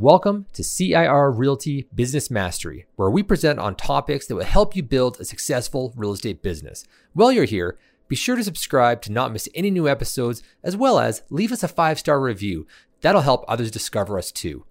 Welcome 0.00 0.46
to 0.52 0.62
CIR 0.62 1.28
Realty 1.32 1.88
Business 1.92 2.30
Mastery, 2.30 2.86
where 2.94 3.10
we 3.10 3.24
present 3.24 3.58
on 3.58 3.74
topics 3.74 4.28
that 4.28 4.36
will 4.36 4.44
help 4.44 4.76
you 4.76 4.82
build 4.84 5.18
a 5.18 5.24
successful 5.24 5.92
real 5.96 6.12
estate 6.12 6.40
business. 6.40 6.84
While 7.14 7.32
you're 7.32 7.46
here, 7.46 7.76
be 8.06 8.14
sure 8.14 8.36
to 8.36 8.44
subscribe 8.44 9.02
to 9.02 9.12
not 9.12 9.32
miss 9.32 9.48
any 9.56 9.72
new 9.72 9.88
episodes, 9.88 10.40
as 10.62 10.76
well 10.76 11.00
as 11.00 11.22
leave 11.30 11.50
us 11.50 11.64
a 11.64 11.68
five 11.68 11.98
star 11.98 12.20
review. 12.20 12.64
That'll 13.00 13.22
help 13.22 13.44
others 13.48 13.72
discover 13.72 14.16
us 14.18 14.30
too. 14.30 14.64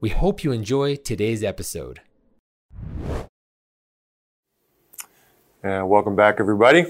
We 0.00 0.08
hope 0.08 0.42
you 0.42 0.50
enjoy 0.50 0.96
today's 0.96 1.44
episode. 1.44 2.00
And 5.62 5.88
welcome 5.88 6.16
back, 6.16 6.40
everybody. 6.40 6.84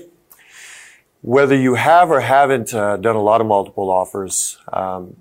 Whether 1.21 1.54
you 1.54 1.75
have 1.75 2.11
or 2.11 2.21
haven't 2.21 2.72
uh, 2.72 2.96
done 2.96 3.16
a 3.16 3.22
lot 3.22 3.43
of 3.43 3.46
multiple 3.46 3.90
offers, 3.90 4.57
um, 4.72 5.18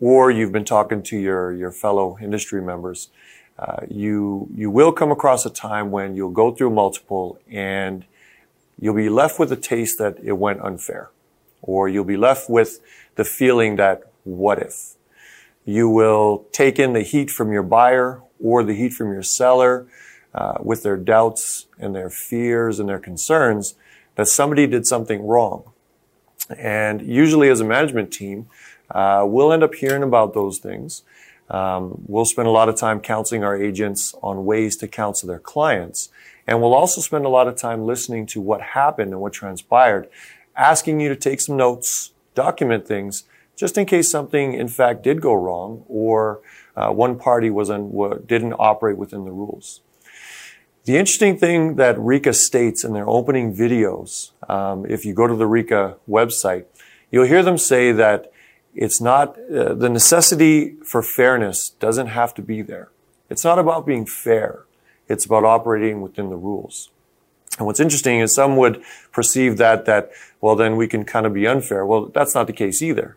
or 0.00 0.30
you've 0.30 0.52
been 0.52 0.64
talking 0.64 1.02
to 1.04 1.16
your, 1.16 1.52
your 1.52 1.70
fellow 1.70 2.18
industry 2.20 2.60
members, 2.60 3.10
uh, 3.58 3.82
you, 3.88 4.48
you 4.54 4.70
will 4.70 4.92
come 4.92 5.10
across 5.10 5.46
a 5.46 5.50
time 5.50 5.90
when 5.90 6.16
you'll 6.16 6.30
go 6.30 6.52
through 6.52 6.70
multiple 6.70 7.38
and 7.50 8.04
you'll 8.80 8.94
be 8.94 9.08
left 9.08 9.38
with 9.38 9.52
a 9.52 9.56
taste 9.56 9.98
that 9.98 10.18
it 10.22 10.32
went 10.32 10.60
unfair. 10.60 11.10
Or 11.62 11.88
you'll 11.88 12.04
be 12.04 12.16
left 12.16 12.50
with 12.50 12.80
the 13.14 13.24
feeling 13.24 13.76
that 13.76 14.02
what 14.24 14.58
if? 14.58 14.94
You 15.64 15.88
will 15.88 16.46
take 16.52 16.78
in 16.78 16.92
the 16.92 17.02
heat 17.02 17.30
from 17.30 17.52
your 17.52 17.62
buyer 17.62 18.20
or 18.42 18.62
the 18.62 18.74
heat 18.74 18.92
from 18.92 19.12
your 19.12 19.22
seller 19.22 19.86
uh, 20.34 20.58
with 20.60 20.82
their 20.82 20.96
doubts 20.96 21.66
and 21.78 21.94
their 21.94 22.10
fears 22.10 22.80
and 22.80 22.88
their 22.88 22.98
concerns 22.98 23.76
that 24.16 24.26
somebody 24.26 24.66
did 24.66 24.86
something 24.86 25.24
wrong. 25.24 25.70
And 26.58 27.00
usually 27.00 27.48
as 27.48 27.60
a 27.60 27.64
management 27.64 28.12
team, 28.12 28.46
uh, 28.90 29.24
we'll 29.26 29.52
end 29.52 29.62
up 29.62 29.74
hearing 29.74 30.02
about 30.02 30.34
those 30.34 30.58
things. 30.58 31.02
Um, 31.50 32.02
we'll 32.06 32.24
spend 32.24 32.48
a 32.48 32.50
lot 32.50 32.68
of 32.68 32.76
time 32.76 33.00
counseling 33.00 33.44
our 33.44 33.56
agents 33.56 34.14
on 34.22 34.44
ways 34.44 34.76
to 34.78 34.88
counsel 34.88 35.28
their 35.28 35.38
clients. 35.38 36.08
And 36.46 36.60
we'll 36.60 36.74
also 36.74 37.00
spend 37.00 37.24
a 37.24 37.28
lot 37.28 37.48
of 37.48 37.56
time 37.56 37.84
listening 37.84 38.26
to 38.26 38.40
what 38.40 38.60
happened 38.60 39.12
and 39.12 39.20
what 39.20 39.32
transpired, 39.32 40.08
asking 40.56 41.00
you 41.00 41.08
to 41.08 41.16
take 41.16 41.40
some 41.40 41.56
notes, 41.56 42.12
document 42.34 42.86
things, 42.86 43.24
just 43.56 43.78
in 43.78 43.86
case 43.86 44.10
something 44.10 44.54
in 44.54 44.68
fact 44.68 45.02
did 45.02 45.20
go 45.20 45.32
wrong 45.34 45.84
or 45.88 46.40
uh, 46.76 46.90
one 46.90 47.18
party 47.18 47.50
was 47.50 47.70
un- 47.70 47.92
didn't 48.26 48.54
operate 48.54 48.96
within 48.96 49.24
the 49.24 49.30
rules. 49.30 49.80
The 50.84 50.98
interesting 50.98 51.38
thing 51.38 51.76
that 51.76 51.96
RECA 51.96 52.34
states 52.34 52.84
in 52.84 52.92
their 52.92 53.08
opening 53.08 53.56
videos, 53.56 54.32
um, 54.50 54.84
if 54.86 55.06
you 55.06 55.14
go 55.14 55.26
to 55.26 55.34
the 55.34 55.46
RECA 55.46 55.96
website, 56.08 56.66
you'll 57.10 57.24
hear 57.26 57.42
them 57.42 57.56
say 57.56 57.90
that 57.92 58.30
it's 58.74 59.00
not, 59.00 59.38
uh, 59.50 59.74
the 59.74 59.88
necessity 59.88 60.76
for 60.84 61.02
fairness 61.02 61.70
doesn't 61.70 62.08
have 62.08 62.34
to 62.34 62.42
be 62.42 62.62
there. 62.62 62.90
It's 63.30 63.44
not 63.44 63.58
about 63.58 63.86
being 63.86 64.06
fair. 64.06 64.64
It's 65.08 65.24
about 65.24 65.44
operating 65.44 66.00
within 66.00 66.30
the 66.30 66.36
rules. 66.36 66.90
And 67.58 67.66
what's 67.66 67.80
interesting 67.80 68.20
is 68.20 68.34
some 68.34 68.56
would 68.56 68.82
perceive 69.12 69.58
that, 69.58 69.84
that, 69.84 70.10
well, 70.40 70.56
then 70.56 70.76
we 70.76 70.88
can 70.88 71.04
kind 71.04 71.24
of 71.24 71.34
be 71.34 71.46
unfair. 71.46 71.86
Well, 71.86 72.06
that's 72.06 72.34
not 72.34 72.46
the 72.46 72.52
case 72.52 72.82
either. 72.82 73.16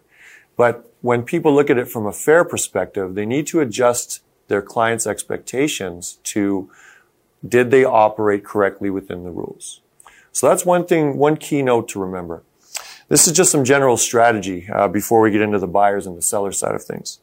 But 0.55 0.91
when 1.02 1.23
people 1.23 1.53
look 1.53 1.69
at 1.69 1.78
it 1.78 1.88
from 1.88 2.05
a 2.05 2.13
fair 2.13 2.44
perspective, 2.44 3.16
they 3.16 3.25
need 3.25 3.47
to 3.47 3.59
adjust 3.59 4.22
their 4.47 4.61
clients' 4.61 5.08
expectations 5.08 6.19
to 6.23 6.69
did 7.47 7.72
they 7.72 7.83
operate 7.83 8.44
correctly 8.44 8.89
within 8.89 9.23
the 9.23 9.31
rules? 9.31 9.81
So 10.31 10.47
that's 10.47 10.66
one 10.66 10.85
thing, 10.85 11.17
one 11.17 11.38
key 11.38 11.61
note 11.61 11.88
to 11.89 12.00
remember. 12.00 12.44
This 13.09 13.27
is 13.27 13.33
just 13.33 13.52
some 13.52 13.63
general 13.63 13.97
strategy 13.97 14.67
uh, 14.73 14.88
before 14.88 15.22
we 15.22 15.31
get 15.31 15.41
into 15.41 15.59
the 15.59 15.67
buyers 15.67 16.05
and 16.05 16.17
the 16.17 16.22
seller 16.22 16.52
side 16.52 16.75
of 16.75 16.83
things. 16.83 17.19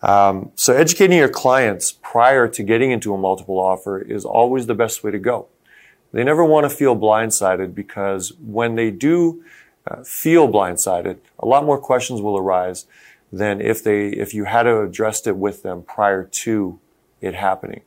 Um, 0.00 0.52
so 0.54 0.74
educating 0.74 1.18
your 1.18 1.28
clients 1.28 1.90
prior 1.90 2.46
to 2.48 2.62
getting 2.62 2.92
into 2.92 3.12
a 3.12 3.18
multiple 3.18 3.58
offer 3.58 3.98
is 4.00 4.24
always 4.24 4.66
the 4.66 4.74
best 4.74 5.02
way 5.02 5.10
to 5.10 5.18
go. 5.18 5.48
They 6.12 6.24
never 6.24 6.44
want 6.44 6.64
to 6.64 6.70
feel 6.70 6.96
blindsided 6.96 7.74
because 7.74 8.32
when 8.38 8.76
they 8.76 8.90
do 8.90 9.44
uh, 9.86 10.04
feel 10.04 10.48
blindsided, 10.48 11.18
a 11.38 11.46
lot 11.46 11.64
more 11.64 11.78
questions 11.78 12.20
will 12.20 12.38
arise 12.38 12.86
than 13.32 13.60
if 13.60 13.82
they 13.82 14.08
if 14.08 14.32
you 14.32 14.44
had 14.44 14.66
addressed 14.66 15.26
it 15.26 15.36
with 15.36 15.62
them 15.62 15.82
prior 15.82 16.24
to 16.24 16.78
it 17.20 17.34
happening. 17.34 17.82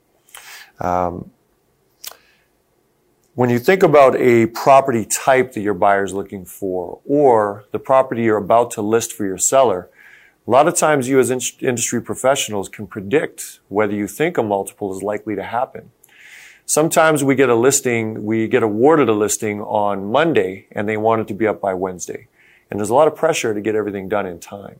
Um, 0.79 1.31
when 3.33 3.49
you 3.49 3.59
think 3.59 3.81
about 3.81 4.15
a 4.17 4.47
property 4.47 5.05
type 5.05 5.53
that 5.53 5.61
your 5.61 5.73
buyer 5.73 6.03
is 6.03 6.13
looking 6.13 6.43
for 6.43 6.99
or 7.05 7.63
the 7.71 7.79
property 7.79 8.23
you're 8.23 8.37
about 8.37 8.71
to 8.71 8.81
list 8.81 9.13
for 9.13 9.25
your 9.25 9.37
seller, 9.37 9.89
a 10.45 10.51
lot 10.51 10.67
of 10.67 10.75
times 10.75 11.07
you 11.07 11.17
as 11.17 11.31
in- 11.31 11.39
industry 11.61 12.01
professionals 12.01 12.67
can 12.67 12.87
predict 12.87 13.61
whether 13.69 13.93
you 13.93 14.07
think 14.07 14.37
a 14.37 14.43
multiple 14.43 14.95
is 14.95 15.01
likely 15.01 15.35
to 15.35 15.43
happen. 15.43 15.91
Sometimes 16.65 17.23
we 17.23 17.35
get 17.35 17.49
a 17.49 17.55
listing, 17.55 18.25
we 18.25 18.47
get 18.47 18.63
awarded 18.63 19.07
a 19.07 19.13
listing 19.13 19.61
on 19.61 20.11
Monday 20.11 20.67
and 20.71 20.87
they 20.87 20.97
want 20.97 21.21
it 21.21 21.27
to 21.29 21.33
be 21.33 21.47
up 21.47 21.61
by 21.61 21.73
Wednesday. 21.73 22.27
And 22.69 22.79
there's 22.79 22.89
a 22.89 22.95
lot 22.95 23.07
of 23.07 23.15
pressure 23.15 23.53
to 23.53 23.61
get 23.61 23.75
everything 23.75 24.09
done 24.09 24.25
in 24.25 24.39
time. 24.39 24.79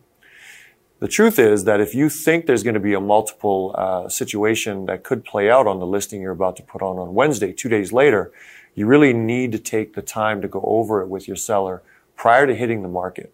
The 1.02 1.08
truth 1.08 1.40
is 1.40 1.64
that 1.64 1.82
if 1.82 1.96
you 1.96 2.10
think 2.10 2.46
there's 2.46 2.62
going 2.62 2.76
to 2.76 2.80
be 2.80 2.94
a 2.94 3.02
multiple 3.02 3.74
uh, 3.76 4.08
situation 4.08 4.86
that 4.86 5.02
could 5.04 5.26
play 5.26 5.50
out 5.50 5.66
on 5.66 5.80
the 5.80 5.86
listing 5.88 6.22
you're 6.22 6.32
about 6.32 6.56
to 6.58 6.62
put 6.62 6.84
on 6.84 7.00
on 7.00 7.16
Wednesday, 7.16 7.52
two 7.52 7.70
days 7.70 7.92
later, 7.92 8.32
you 8.76 8.86
really 8.86 9.12
need 9.12 9.52
to 9.54 9.58
take 9.58 9.96
the 9.96 10.04
time 10.04 10.44
to 10.44 10.48
go 10.48 10.62
over 10.64 11.02
it 11.02 11.08
with 11.08 11.28
your 11.28 11.36
seller 11.36 11.82
prior 12.16 12.46
to 12.46 12.54
hitting 12.54 12.84
the 12.84 12.88
market. 12.88 13.34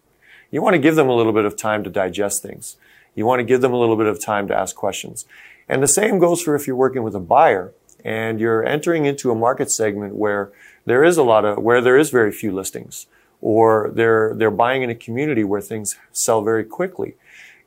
You 0.50 0.62
want 0.62 0.76
to 0.76 0.78
give 0.78 0.96
them 0.96 1.10
a 1.10 1.14
little 1.14 1.34
bit 1.34 1.44
of 1.44 1.58
time 1.58 1.84
to 1.84 1.90
digest 1.90 2.42
things. 2.42 2.78
You 3.14 3.26
want 3.26 3.40
to 3.40 3.44
give 3.44 3.60
them 3.60 3.74
a 3.74 3.78
little 3.78 3.96
bit 3.96 4.06
of 4.06 4.18
time 4.18 4.48
to 4.48 4.56
ask 4.56 4.74
questions. 4.74 5.26
And 5.68 5.82
the 5.82 5.88
same 5.88 6.18
goes 6.18 6.40
for 6.40 6.54
if 6.54 6.66
you're 6.66 6.74
working 6.74 7.02
with 7.02 7.14
a 7.14 7.20
buyer 7.20 7.74
and 8.02 8.40
you're 8.40 8.64
entering 8.64 9.04
into 9.04 9.30
a 9.30 9.34
market 9.34 9.70
segment 9.70 10.14
where 10.14 10.50
there 10.86 11.04
is 11.04 11.18
a 11.18 11.22
lot 11.22 11.44
of, 11.44 11.62
where 11.62 11.82
there 11.82 11.98
is 11.98 12.08
very 12.08 12.32
few 12.32 12.50
listings 12.50 13.08
or 13.42 13.90
they're, 13.92 14.32
they're 14.34 14.50
buying 14.50 14.82
in 14.82 14.88
a 14.88 14.94
community 14.94 15.44
where 15.44 15.60
things 15.60 15.96
sell 16.12 16.42
very 16.42 16.64
quickly 16.64 17.14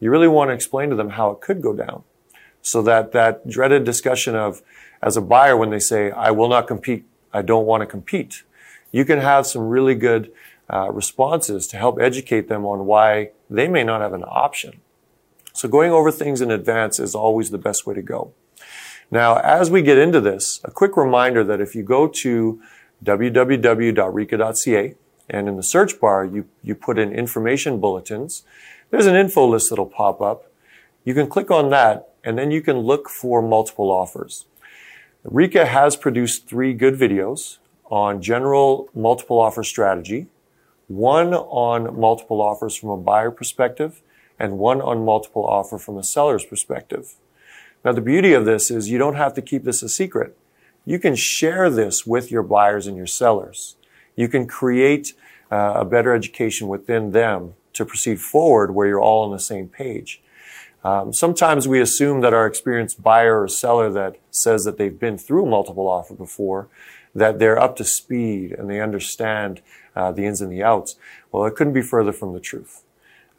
you 0.01 0.11
really 0.11 0.27
want 0.27 0.49
to 0.49 0.53
explain 0.53 0.89
to 0.89 0.95
them 0.97 1.11
how 1.11 1.31
it 1.31 1.39
could 1.39 1.61
go 1.61 1.73
down. 1.73 2.03
So 2.61 2.81
that 2.81 3.13
that 3.13 3.47
dreaded 3.47 3.85
discussion 3.85 4.35
of, 4.35 4.61
as 5.01 5.15
a 5.15 5.21
buyer, 5.21 5.55
when 5.55 5.69
they 5.69 5.79
say, 5.79 6.11
I 6.11 6.31
will 6.31 6.49
not 6.49 6.67
compete, 6.67 7.05
I 7.31 7.41
don't 7.41 7.65
want 7.65 7.81
to 7.81 7.87
compete, 7.87 8.43
you 8.91 9.05
can 9.05 9.19
have 9.19 9.47
some 9.47 9.69
really 9.69 9.95
good 9.95 10.33
uh, 10.69 10.91
responses 10.91 11.67
to 11.67 11.77
help 11.77 11.99
educate 12.01 12.49
them 12.49 12.65
on 12.65 12.85
why 12.85 13.31
they 13.49 13.67
may 13.67 13.83
not 13.83 14.01
have 14.01 14.13
an 14.13 14.25
option. 14.27 14.81
So 15.53 15.67
going 15.69 15.91
over 15.91 16.11
things 16.11 16.41
in 16.41 16.51
advance 16.51 16.99
is 16.99 17.15
always 17.15 17.51
the 17.51 17.57
best 17.57 17.85
way 17.85 17.93
to 17.95 18.01
go. 18.01 18.33
Now, 19.09 19.35
as 19.37 19.69
we 19.69 19.81
get 19.81 19.97
into 19.97 20.21
this, 20.21 20.61
a 20.63 20.71
quick 20.71 20.95
reminder 20.95 21.43
that 21.43 21.59
if 21.59 21.75
you 21.75 21.83
go 21.83 22.07
to 22.07 22.61
www.reca.ca 23.03 24.95
and 25.29 25.47
in 25.47 25.57
the 25.57 25.63
search 25.63 25.99
bar, 25.99 26.23
you, 26.23 26.47
you 26.63 26.75
put 26.75 26.97
in 26.97 27.11
information 27.11 27.81
bulletins, 27.81 28.43
there's 28.91 29.07
an 29.07 29.15
info 29.15 29.47
list 29.47 29.69
that'll 29.69 29.85
pop 29.87 30.21
up. 30.21 30.51
You 31.03 31.13
can 31.13 31.27
click 31.27 31.49
on 31.49 31.69
that 31.71 32.13
and 32.23 32.37
then 32.37 32.51
you 32.51 32.61
can 32.61 32.77
look 32.79 33.09
for 33.09 33.41
multiple 33.41 33.89
offers. 33.89 34.45
RECA 35.25 35.67
has 35.67 35.95
produced 35.95 36.47
three 36.47 36.73
good 36.73 36.95
videos 36.95 37.57
on 37.85 38.21
general 38.21 38.89
multiple 38.93 39.39
offer 39.39 39.63
strategy, 39.63 40.27
one 40.87 41.33
on 41.33 41.99
multiple 41.99 42.41
offers 42.41 42.75
from 42.75 42.89
a 42.89 42.97
buyer 42.97 43.31
perspective, 43.31 44.01
and 44.37 44.57
one 44.57 44.81
on 44.81 45.05
multiple 45.05 45.45
offer 45.45 45.77
from 45.77 45.97
a 45.97 46.03
seller's 46.03 46.43
perspective. 46.43 47.15
Now, 47.85 47.91
the 47.93 48.01
beauty 48.01 48.33
of 48.33 48.45
this 48.45 48.69
is 48.69 48.89
you 48.89 48.97
don't 48.97 49.15
have 49.15 49.33
to 49.35 49.41
keep 49.41 49.63
this 49.63 49.81
a 49.83 49.89
secret. 49.89 50.37
You 50.85 50.99
can 50.99 51.15
share 51.15 51.69
this 51.69 52.05
with 52.05 52.31
your 52.31 52.43
buyers 52.43 52.87
and 52.87 52.97
your 52.97 53.07
sellers. 53.07 53.75
You 54.15 54.27
can 54.27 54.47
create 54.47 55.13
uh, 55.51 55.73
a 55.77 55.85
better 55.85 56.13
education 56.13 56.67
within 56.67 57.11
them 57.11 57.53
to 57.73 57.85
proceed 57.85 58.19
forward 58.19 58.73
where 58.73 58.87
you're 58.87 59.01
all 59.01 59.23
on 59.23 59.31
the 59.31 59.39
same 59.39 59.67
page. 59.67 60.21
Um, 60.83 61.13
sometimes 61.13 61.67
we 61.67 61.79
assume 61.79 62.21
that 62.21 62.33
our 62.33 62.47
experienced 62.47 63.03
buyer 63.03 63.41
or 63.41 63.47
seller 63.47 63.91
that 63.91 64.15
says 64.31 64.65
that 64.65 64.77
they've 64.77 64.99
been 64.99 65.17
through 65.17 65.45
multiple 65.45 65.87
offer 65.87 66.15
before, 66.15 66.67
that 67.13 67.39
they're 67.39 67.59
up 67.59 67.75
to 67.75 67.83
speed 67.83 68.51
and 68.51 68.69
they 68.69 68.81
understand 68.81 69.61
uh, 69.95 70.11
the 70.11 70.25
ins 70.25 70.41
and 70.41 70.51
the 70.51 70.63
outs. 70.63 70.95
Well, 71.31 71.45
it 71.45 71.55
couldn't 71.55 71.73
be 71.73 71.81
further 71.81 72.11
from 72.11 72.33
the 72.33 72.39
truth. 72.39 72.83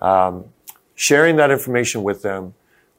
Um, 0.00 0.46
sharing 0.94 1.36
that 1.36 1.50
information 1.50 2.02
with 2.02 2.22
them, 2.22 2.54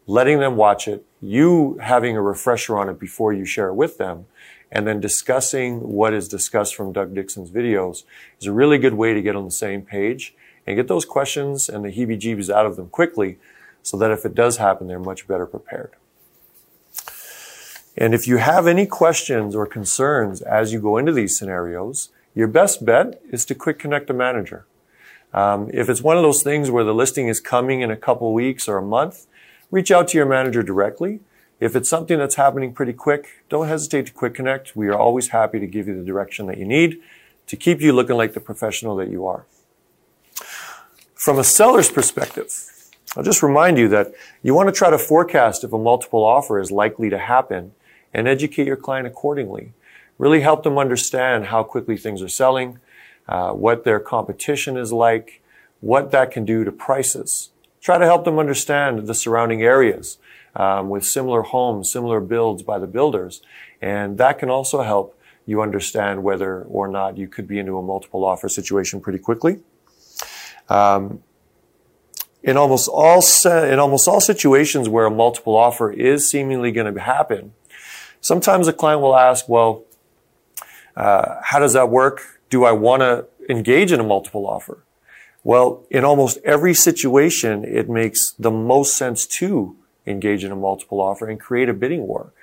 letting 0.08 0.40
them 0.40 0.58
watch 0.58 0.88
it, 0.88 1.06
you 1.22 1.78
having 1.82 2.18
a 2.18 2.22
refresher 2.22 2.78
on 2.78 2.90
it 2.90 3.00
before 3.00 3.32
you 3.32 3.46
share 3.46 3.70
it 3.70 3.76
with 3.76 3.98
them, 3.98 4.26
and 4.72 4.88
then 4.88 5.00
discussing 5.00 5.80
what 5.80 6.14
is 6.14 6.28
discussed 6.28 6.76
from 6.76 6.92
Doug 6.92 7.14
Dixon's 7.14 7.52
videos 7.52 8.04
is 8.42 8.48
a 8.48 8.52
really 8.52 8.78
good 8.78 8.96
way 8.96 9.14
to 9.14 9.22
get 9.22 9.36
on 9.36 9.46
the 9.46 9.52
same 9.52 9.84
page 9.84 10.36
and 10.66 10.76
get 10.76 10.88
those 10.88 11.06
questions 11.06 11.70
and 11.70 11.84
the 11.84 11.90
heebie-jeebies 11.90 12.50
out 12.50 12.66
of 12.66 12.76
them 12.76 12.90
quickly 12.90 13.38
so 13.82 13.98
that 13.98 14.12
if 14.12 14.26
it 14.26 14.34
does 14.34 14.58
happen, 14.58 14.88
they're 14.88 15.00
much 15.00 15.28
better 15.28 15.46
prepared. 15.46 15.92
And 17.96 18.14
if 18.14 18.28
you 18.28 18.38
have 18.38 18.66
any 18.66 18.86
questions 18.86 19.56
or 19.56 19.66
concerns 19.66 20.42
as 20.42 20.74
you 20.74 20.80
go 20.80 20.98
into 20.98 21.12
these 21.12 21.38
scenarios, 21.38 22.10
your 22.34 22.48
best 22.48 22.86
bet 22.86 23.22
is 23.30 23.46
to 23.46 23.56
quick 23.56 23.78
connect 23.78 24.10
a 24.10 24.14
manager. 24.14 24.66
Um, 25.34 25.70
if 25.74 25.90
it's 25.90 26.02
one 26.02 26.18
of 26.18 26.24
those 26.24 26.44
things 26.44 26.72
where 26.72 26.84
the 26.84 26.94
listing 26.94 27.28
is 27.28 27.40
coming 27.40 27.82
in 27.82 27.92
a 27.92 27.98
couple 27.98 28.34
weeks 28.34 28.68
or 28.68 28.78
a 28.78 28.84
month, 28.84 29.28
reach 29.70 29.92
out 29.92 30.08
to 30.10 30.18
your 30.18 30.26
manager 30.26 30.64
directly. 30.64 31.20
If 31.60 31.76
it's 31.76 31.90
something 31.90 32.18
that's 32.18 32.36
happening 32.36 32.74
pretty 32.74 32.94
quick, 32.94 33.44
don't 33.50 33.68
hesitate 33.68 34.08
to 34.08 34.14
quick 34.14 34.34
connect. 34.34 34.76
We 34.76 34.88
are 34.88 34.98
always 34.98 35.30
happy 35.30 35.60
to 35.60 35.68
give 35.68 35.88
you 35.88 35.96
the 35.96 36.04
direction 36.04 36.48
that 36.48 36.58
you 36.58 36.66
need 36.66 37.00
to 37.48 37.56
keep 37.56 37.82
you 37.82 37.94
looking 37.94 38.16
like 38.16 38.34
the 38.34 38.40
professional 38.40 38.96
that 38.98 39.10
you 39.10 39.28
are. 39.28 39.46
From 41.24 41.40
a 41.40 41.44
seller's 41.46 41.90
perspective, 41.90 42.54
I'll 43.16 43.24
just 43.24 43.42
remind 43.42 43.78
you 43.78 43.88
that 43.88 44.12
you 44.42 44.54
want 44.54 44.68
to 44.68 44.74
try 44.74 44.90
to 44.90 44.98
forecast 44.98 45.64
if 45.64 45.72
a 45.72 45.78
multiple 45.78 46.22
offer 46.22 46.60
is 46.60 46.70
likely 46.70 47.10
to 47.10 47.18
happen 47.18 47.72
and 48.14 48.28
educate 48.28 48.68
your 48.68 48.76
client 48.76 49.08
accordingly. 49.08 49.72
Really 50.18 50.42
help 50.42 50.64
them 50.64 50.78
understand 50.78 51.46
how 51.46 51.64
quickly 51.64 51.96
things 51.96 52.22
are 52.22 52.28
selling, 52.28 52.82
uh, 53.30 53.52
what 53.54 53.86
their 53.86 54.02
competition 54.02 54.76
is 54.76 54.92
like, 54.92 55.42
what 55.80 56.12
that 56.12 56.30
can 56.30 56.44
do 56.44 56.66
to 56.66 56.74
prices. 56.74 57.52
Try 57.80 57.98
to 57.98 58.06
help 58.06 58.26
them 58.26 58.38
understand 58.38 59.08
the 59.08 59.14
surrounding 59.14 59.62
areas 59.62 60.18
um, 60.58 60.90
with 60.90 61.06
similar 61.06 61.44
homes, 61.44 61.90
similar 61.90 62.20
builds 62.20 62.64
by 62.64 62.80
the 62.80 62.88
builders. 62.88 63.42
And 63.82 64.18
that 64.18 64.40
can 64.40 64.50
also 64.50 64.82
help 64.82 65.18
you 65.46 65.62
understand 65.62 66.22
whether 66.22 66.64
or 66.64 66.90
not 66.90 67.18
you 67.18 67.30
could 67.30 67.48
be 67.48 67.60
into 67.60 67.78
a 67.78 67.82
multiple 67.82 68.26
offer 68.26 68.50
situation 68.50 69.00
pretty 69.00 69.20
quickly. 69.20 69.62
Um, 70.74 71.22
in 72.42 72.58
almost 72.58 72.90
all 72.92 73.22
in 73.46 73.80
almost 73.80 74.08
all 74.08 74.20
situations 74.20 74.90
where 74.90 75.06
a 75.06 75.12
multiple 75.12 75.56
offer 75.56 75.92
is 75.92 76.30
seemingly 76.30 76.72
going 76.72 76.92
to 76.94 77.00
happen, 77.00 77.54
sometimes 78.22 78.68
a 78.68 78.74
client 78.74 79.02
will 79.02 79.16
ask, 79.16 79.48
"Well, 79.48 79.84
uh, 80.98 81.36
how 81.44 81.60
does 81.60 81.74
that 81.74 81.90
work? 81.90 82.42
Do 82.50 82.66
I 82.66 82.72
want 82.72 83.02
to 83.02 83.26
engage 83.48 83.92
in 83.92 84.00
a 84.00 84.04
multiple 84.04 84.46
offer?" 84.48 84.84
Well, 85.44 85.84
in 85.90 86.04
almost 86.04 86.40
every 86.44 86.74
situation, 86.74 87.64
it 87.64 87.88
makes 87.88 88.32
the 88.32 88.52
most 88.52 88.98
sense 88.98 89.28
to 89.40 89.76
engage 90.08 90.44
in 90.44 90.52
a 90.52 90.56
multiple 90.56 91.00
offer 91.02 91.30
and 91.30 91.40
create 91.40 91.70
a 91.70 91.74
bidding 91.74 92.08
war. 92.08 92.34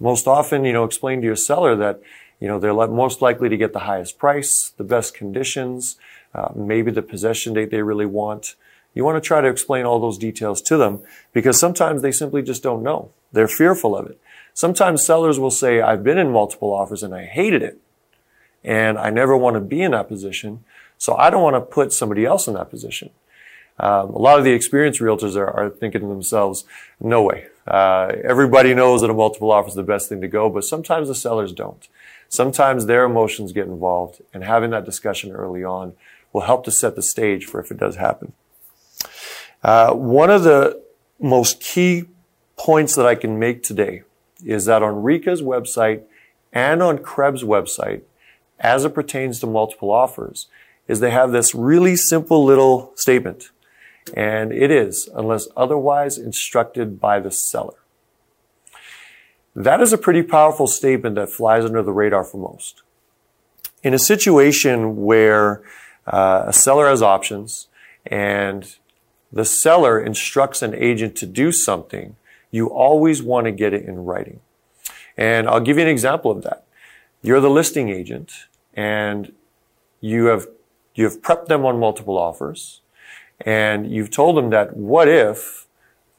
Most 0.00 0.26
often, 0.26 0.64
you 0.64 0.72
know, 0.72 0.84
explain 0.84 1.20
to 1.20 1.26
your 1.26 1.36
seller 1.36 1.76
that, 1.76 2.00
you 2.40 2.48
know, 2.48 2.58
they're 2.58 2.74
most 3.04 3.22
likely 3.22 3.48
to 3.48 3.56
get 3.56 3.72
the 3.72 3.86
highest 3.90 4.18
price, 4.18 4.72
the 4.76 4.84
best 4.84 5.14
conditions, 5.14 5.96
uh, 6.34 6.48
maybe 6.54 6.90
the 6.90 7.02
possession 7.02 7.54
date 7.54 7.70
they 7.70 7.82
really 7.82 8.06
want. 8.06 8.54
You 8.94 9.04
want 9.04 9.22
to 9.22 9.26
try 9.26 9.40
to 9.40 9.48
explain 9.48 9.84
all 9.84 10.00
those 10.00 10.18
details 10.18 10.60
to 10.62 10.76
them 10.76 11.00
because 11.32 11.58
sometimes 11.58 12.02
they 12.02 12.12
simply 12.12 12.42
just 12.42 12.62
don't 12.62 12.82
know. 12.82 13.10
They're 13.32 13.48
fearful 13.48 13.96
of 13.96 14.06
it. 14.06 14.20
Sometimes 14.54 15.04
sellers 15.04 15.38
will 15.38 15.50
say, 15.50 15.80
I've 15.80 16.02
been 16.02 16.18
in 16.18 16.30
multiple 16.30 16.72
offers 16.72 17.02
and 17.02 17.14
I 17.14 17.24
hated 17.24 17.62
it. 17.62 17.78
And 18.64 18.98
I 18.98 19.10
never 19.10 19.36
want 19.36 19.54
to 19.54 19.60
be 19.60 19.80
in 19.80 19.92
that 19.92 20.08
position. 20.08 20.64
So 20.98 21.16
I 21.16 21.30
don't 21.30 21.42
want 21.42 21.56
to 21.56 21.60
put 21.60 21.92
somebody 21.92 22.26
else 22.26 22.46
in 22.46 22.54
that 22.54 22.68
position. 22.68 23.10
Um, 23.78 24.10
a 24.10 24.18
lot 24.18 24.38
of 24.38 24.44
the 24.44 24.52
experienced 24.52 25.00
realtors 25.00 25.36
are, 25.36 25.48
are 25.48 25.70
thinking 25.70 26.02
to 26.02 26.06
themselves, 26.06 26.64
no 27.00 27.22
way. 27.22 27.46
Uh, 27.66 28.12
everybody 28.22 28.74
knows 28.74 29.00
that 29.00 29.08
a 29.08 29.14
multiple 29.14 29.50
offer 29.50 29.68
is 29.68 29.74
the 29.74 29.82
best 29.82 30.08
thing 30.08 30.20
to 30.20 30.28
go, 30.28 30.50
but 30.50 30.64
sometimes 30.64 31.08
the 31.08 31.14
sellers 31.14 31.52
don't. 31.52 31.88
Sometimes 32.28 32.84
their 32.84 33.04
emotions 33.04 33.52
get 33.52 33.66
involved 33.66 34.20
and 34.34 34.44
having 34.44 34.70
that 34.70 34.84
discussion 34.84 35.32
early 35.32 35.64
on 35.64 35.94
will 36.32 36.42
help 36.42 36.64
to 36.64 36.70
set 36.70 36.96
the 36.96 37.02
stage 37.02 37.46
for 37.46 37.60
if 37.60 37.70
it 37.70 37.78
does 37.78 37.96
happen. 37.96 38.32
Uh, 39.62 39.92
one 39.92 40.30
of 40.30 40.42
the 40.42 40.82
most 41.18 41.60
key 41.60 42.04
points 42.56 42.94
that 42.94 43.06
I 43.06 43.14
can 43.14 43.38
make 43.38 43.62
today 43.62 44.02
is 44.44 44.64
that 44.66 44.82
on 44.82 45.02
RECA's 45.02 45.42
website 45.42 46.02
and 46.52 46.82
on 46.82 46.98
CREB's 46.98 47.42
website, 47.42 48.02
as 48.58 48.84
it 48.84 48.94
pertains 48.94 49.40
to 49.40 49.46
multiple 49.46 49.90
offers, 49.90 50.48
is 50.88 51.00
they 51.00 51.10
have 51.10 51.32
this 51.32 51.54
really 51.54 51.96
simple 51.96 52.44
little 52.44 52.92
statement. 52.96 53.50
And 54.14 54.52
it 54.52 54.70
is, 54.70 55.08
unless 55.14 55.46
otherwise 55.56 56.18
instructed 56.18 57.00
by 57.00 57.20
the 57.20 57.30
seller. 57.30 57.74
That 59.54 59.80
is 59.80 59.92
a 59.92 59.98
pretty 59.98 60.22
powerful 60.22 60.66
statement 60.66 61.16
that 61.16 61.30
flies 61.30 61.64
under 61.64 61.82
the 61.82 61.92
radar 61.92 62.24
for 62.24 62.38
most. 62.38 62.82
In 63.82 63.94
a 63.94 63.98
situation 63.98 65.04
where 65.04 65.62
uh, 66.10 66.44
a 66.46 66.52
seller 66.52 66.88
has 66.88 67.02
options 67.02 67.68
and 68.04 68.76
the 69.32 69.44
seller 69.44 70.00
instructs 70.00 70.60
an 70.60 70.74
agent 70.74 71.16
to 71.16 71.26
do 71.26 71.52
something, 71.52 72.16
you 72.50 72.66
always 72.66 73.22
want 73.22 73.44
to 73.46 73.52
get 73.52 73.72
it 73.72 73.84
in 73.84 74.04
writing. 74.04 74.40
And 75.16 75.48
I'll 75.48 75.60
give 75.60 75.76
you 75.76 75.84
an 75.84 75.88
example 75.88 76.30
of 76.30 76.42
that. 76.42 76.64
You're 77.22 77.40
the 77.40 77.50
listing 77.50 77.90
agent 77.90 78.32
and 78.74 79.32
you 80.00 80.26
have, 80.26 80.48
you 80.94 81.04
have 81.04 81.20
prepped 81.22 81.46
them 81.46 81.64
on 81.64 81.78
multiple 81.78 82.18
offers 82.18 82.80
and 83.40 83.90
you've 83.90 84.10
told 84.10 84.36
them 84.36 84.50
that 84.50 84.76
what 84.76 85.08
if 85.08 85.66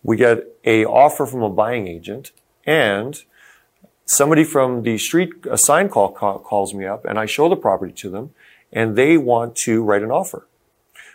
we 0.04 0.16
get 0.16 0.46
a 0.64 0.86
offer 0.86 1.26
from 1.26 1.44
a 1.44 1.50
buying 1.50 1.88
agent 1.88 2.32
and 2.66 3.24
somebody 4.06 4.44
from 4.44 4.84
the 4.84 4.98
street, 4.98 5.32
a 5.50 5.58
sign 5.58 5.90
call 5.90 6.12
calls 6.12 6.74
me 6.74 6.86
up 6.86 7.04
and 7.04 7.20
I 7.20 7.26
show 7.26 7.50
the 7.50 7.56
property 7.56 7.94
to 7.94 8.10
them 8.10 8.32
and 8.72 8.96
they 8.96 9.18
want 9.18 9.56
to 9.56 9.84
write 9.84 10.04
an 10.04 10.12
offer. 10.12 10.48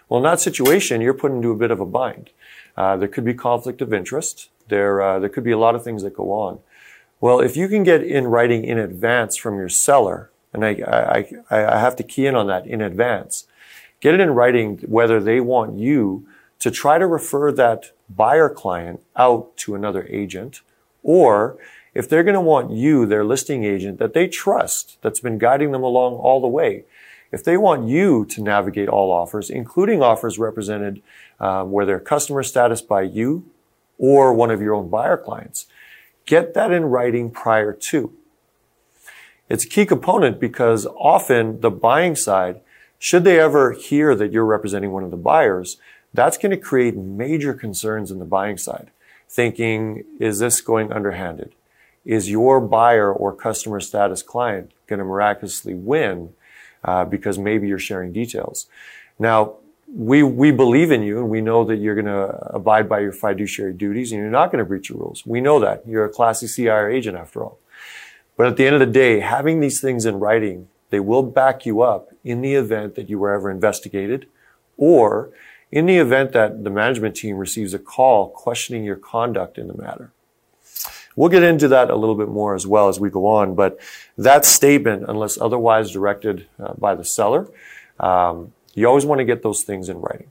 Well, 0.08 0.18
in 0.18 0.24
that 0.24 0.40
situation, 0.40 1.00
you're 1.00 1.14
put 1.14 1.32
into 1.32 1.50
a 1.50 1.56
bit 1.56 1.70
of 1.70 1.80
a 1.80 1.86
bind. 1.86 2.30
Uh, 2.76 2.96
there 2.96 3.08
could 3.08 3.24
be 3.24 3.34
conflict 3.34 3.80
of 3.80 3.92
interest. 3.92 4.50
There, 4.68 5.00
uh, 5.00 5.18
there 5.18 5.28
could 5.28 5.44
be 5.44 5.52
a 5.52 5.58
lot 5.58 5.74
of 5.74 5.82
things 5.82 6.02
that 6.02 6.14
go 6.14 6.32
on. 6.32 6.60
Well, 7.20 7.40
if 7.40 7.56
you 7.56 7.68
can 7.68 7.82
get 7.82 8.02
in 8.02 8.26
writing 8.26 8.64
in 8.64 8.78
advance 8.78 9.36
from 9.36 9.56
your 9.56 9.70
seller, 9.70 10.30
and 10.52 10.64
I, 10.64 11.24
I, 11.50 11.74
I 11.74 11.78
have 11.78 11.96
to 11.96 12.02
key 12.02 12.26
in 12.26 12.34
on 12.34 12.46
that 12.48 12.66
in 12.66 12.80
advance, 12.80 13.46
get 14.00 14.14
it 14.14 14.20
in 14.20 14.30
writing 14.30 14.78
whether 14.86 15.20
they 15.20 15.40
want 15.40 15.78
you 15.78 16.26
to 16.58 16.70
try 16.70 16.98
to 16.98 17.06
refer 17.06 17.52
that 17.52 17.92
buyer 18.08 18.48
client 18.48 19.00
out 19.16 19.56
to 19.58 19.74
another 19.74 20.06
agent, 20.10 20.60
or 21.02 21.56
if 21.94 22.08
they're 22.08 22.22
going 22.22 22.34
to 22.34 22.40
want 22.40 22.70
you, 22.70 23.06
their 23.06 23.24
listing 23.24 23.64
agent 23.64 23.98
that 23.98 24.12
they 24.12 24.28
trust, 24.28 24.98
that's 25.00 25.20
been 25.20 25.38
guiding 25.38 25.72
them 25.72 25.82
along 25.82 26.14
all 26.14 26.40
the 26.40 26.46
way, 26.46 26.84
if 27.32 27.42
they 27.42 27.56
want 27.56 27.88
you 27.88 28.24
to 28.26 28.42
navigate 28.42 28.88
all 28.88 29.10
offers, 29.10 29.50
including 29.50 30.02
offers 30.02 30.38
represented 30.38 31.02
um, 31.40 31.70
where 31.70 31.84
they're 31.84 32.00
customer 32.00 32.42
status 32.42 32.80
by 32.80 33.02
you 33.02 33.44
or 33.98 34.32
one 34.32 34.50
of 34.50 34.60
your 34.60 34.74
own 34.74 34.88
buyer 34.88 35.16
clients, 35.16 35.66
get 36.24 36.54
that 36.54 36.70
in 36.70 36.84
writing 36.84 37.30
prior 37.30 37.72
to. 37.72 38.12
It's 39.48 39.64
a 39.64 39.68
key 39.68 39.86
component 39.86 40.40
because 40.40 40.86
often 40.86 41.60
the 41.60 41.70
buying 41.70 42.16
side, 42.16 42.60
should 42.98 43.24
they 43.24 43.38
ever 43.38 43.72
hear 43.72 44.14
that 44.14 44.32
you're 44.32 44.44
representing 44.44 44.90
one 44.90 45.04
of 45.04 45.10
the 45.10 45.16
buyers, 45.16 45.76
that's 46.12 46.38
going 46.38 46.50
to 46.50 46.56
create 46.56 46.96
major 46.96 47.54
concerns 47.54 48.10
in 48.10 48.18
the 48.18 48.24
buying 48.24 48.56
side. 48.56 48.90
Thinking, 49.28 50.04
is 50.18 50.38
this 50.38 50.60
going 50.60 50.92
underhanded? 50.92 51.54
Is 52.04 52.30
your 52.30 52.60
buyer 52.60 53.12
or 53.12 53.34
customer 53.34 53.80
status 53.80 54.22
client 54.22 54.72
going 54.86 54.98
to 54.98 55.04
miraculously 55.04 55.74
win 55.74 56.32
uh, 56.86 57.04
because 57.04 57.38
maybe 57.38 57.68
you're 57.68 57.78
sharing 57.78 58.12
details. 58.12 58.66
Now, 59.18 59.56
we, 59.88 60.22
we 60.22 60.50
believe 60.50 60.90
in 60.90 61.02
you 61.02 61.18
and 61.18 61.28
we 61.28 61.40
know 61.40 61.64
that 61.64 61.76
you're 61.76 61.94
going 61.94 62.06
to 62.06 62.54
abide 62.54 62.88
by 62.88 63.00
your 63.00 63.12
fiduciary 63.12 63.72
duties 63.72 64.12
and 64.12 64.20
you're 64.20 64.30
not 64.30 64.50
going 64.50 64.58
to 64.58 64.64
breach 64.64 64.88
the 64.88 64.94
rules. 64.94 65.24
We 65.26 65.40
know 65.40 65.60
that. 65.60 65.86
You're 65.86 66.04
a 66.04 66.08
classy 66.08 66.46
CIR 66.46 66.90
agent 66.90 67.16
after 67.16 67.44
all. 67.44 67.58
But 68.36 68.48
at 68.48 68.56
the 68.56 68.66
end 68.66 68.74
of 68.74 68.80
the 68.80 68.86
day, 68.86 69.20
having 69.20 69.60
these 69.60 69.80
things 69.80 70.04
in 70.04 70.18
writing, 70.18 70.68
they 70.90 71.00
will 71.00 71.22
back 71.22 71.66
you 71.66 71.82
up 71.82 72.10
in 72.24 72.40
the 72.42 72.54
event 72.54 72.94
that 72.96 73.08
you 73.08 73.18
were 73.18 73.32
ever 73.32 73.50
investigated 73.50 74.26
or 74.76 75.30
in 75.70 75.86
the 75.86 75.96
event 75.96 76.32
that 76.32 76.64
the 76.64 76.70
management 76.70 77.16
team 77.16 77.36
receives 77.36 77.74
a 77.74 77.78
call 77.78 78.28
questioning 78.28 78.84
your 78.84 78.96
conduct 78.96 79.58
in 79.58 79.68
the 79.68 79.76
matter. 79.76 80.12
We'll 81.16 81.30
get 81.30 81.42
into 81.42 81.68
that 81.68 81.90
a 81.90 81.96
little 81.96 82.14
bit 82.14 82.28
more 82.28 82.54
as 82.54 82.66
well 82.66 82.88
as 82.88 83.00
we 83.00 83.08
go 83.10 83.26
on, 83.26 83.54
but 83.54 83.80
that 84.18 84.44
statement, 84.44 85.04
unless 85.08 85.40
otherwise 85.40 85.90
directed 85.90 86.46
uh, 86.62 86.74
by 86.74 86.94
the 86.94 87.04
seller, 87.04 87.48
um, 87.98 88.52
you 88.74 88.86
always 88.86 89.06
want 89.06 89.20
to 89.20 89.24
get 89.24 89.42
those 89.42 89.62
things 89.62 89.88
in 89.88 89.98
writing. 90.00 90.28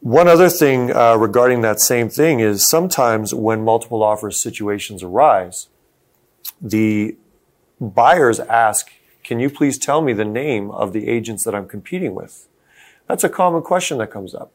One 0.00 0.26
other 0.26 0.48
thing 0.48 0.90
uh, 0.90 1.16
regarding 1.16 1.60
that 1.60 1.80
same 1.80 2.08
thing 2.08 2.40
is 2.40 2.68
sometimes 2.68 3.32
when 3.32 3.62
multiple 3.62 4.02
offers 4.02 4.42
situations 4.42 5.02
arise, 5.04 5.68
the 6.60 7.16
buyers 7.80 8.40
ask, 8.40 8.90
Can 9.22 9.38
you 9.38 9.48
please 9.48 9.78
tell 9.78 10.02
me 10.02 10.12
the 10.12 10.24
name 10.24 10.72
of 10.72 10.92
the 10.92 11.08
agents 11.08 11.44
that 11.44 11.54
I'm 11.54 11.68
competing 11.68 12.14
with? 12.14 12.48
That's 13.06 13.22
a 13.22 13.28
common 13.28 13.62
question 13.62 13.98
that 13.98 14.10
comes 14.10 14.34
up. 14.34 14.52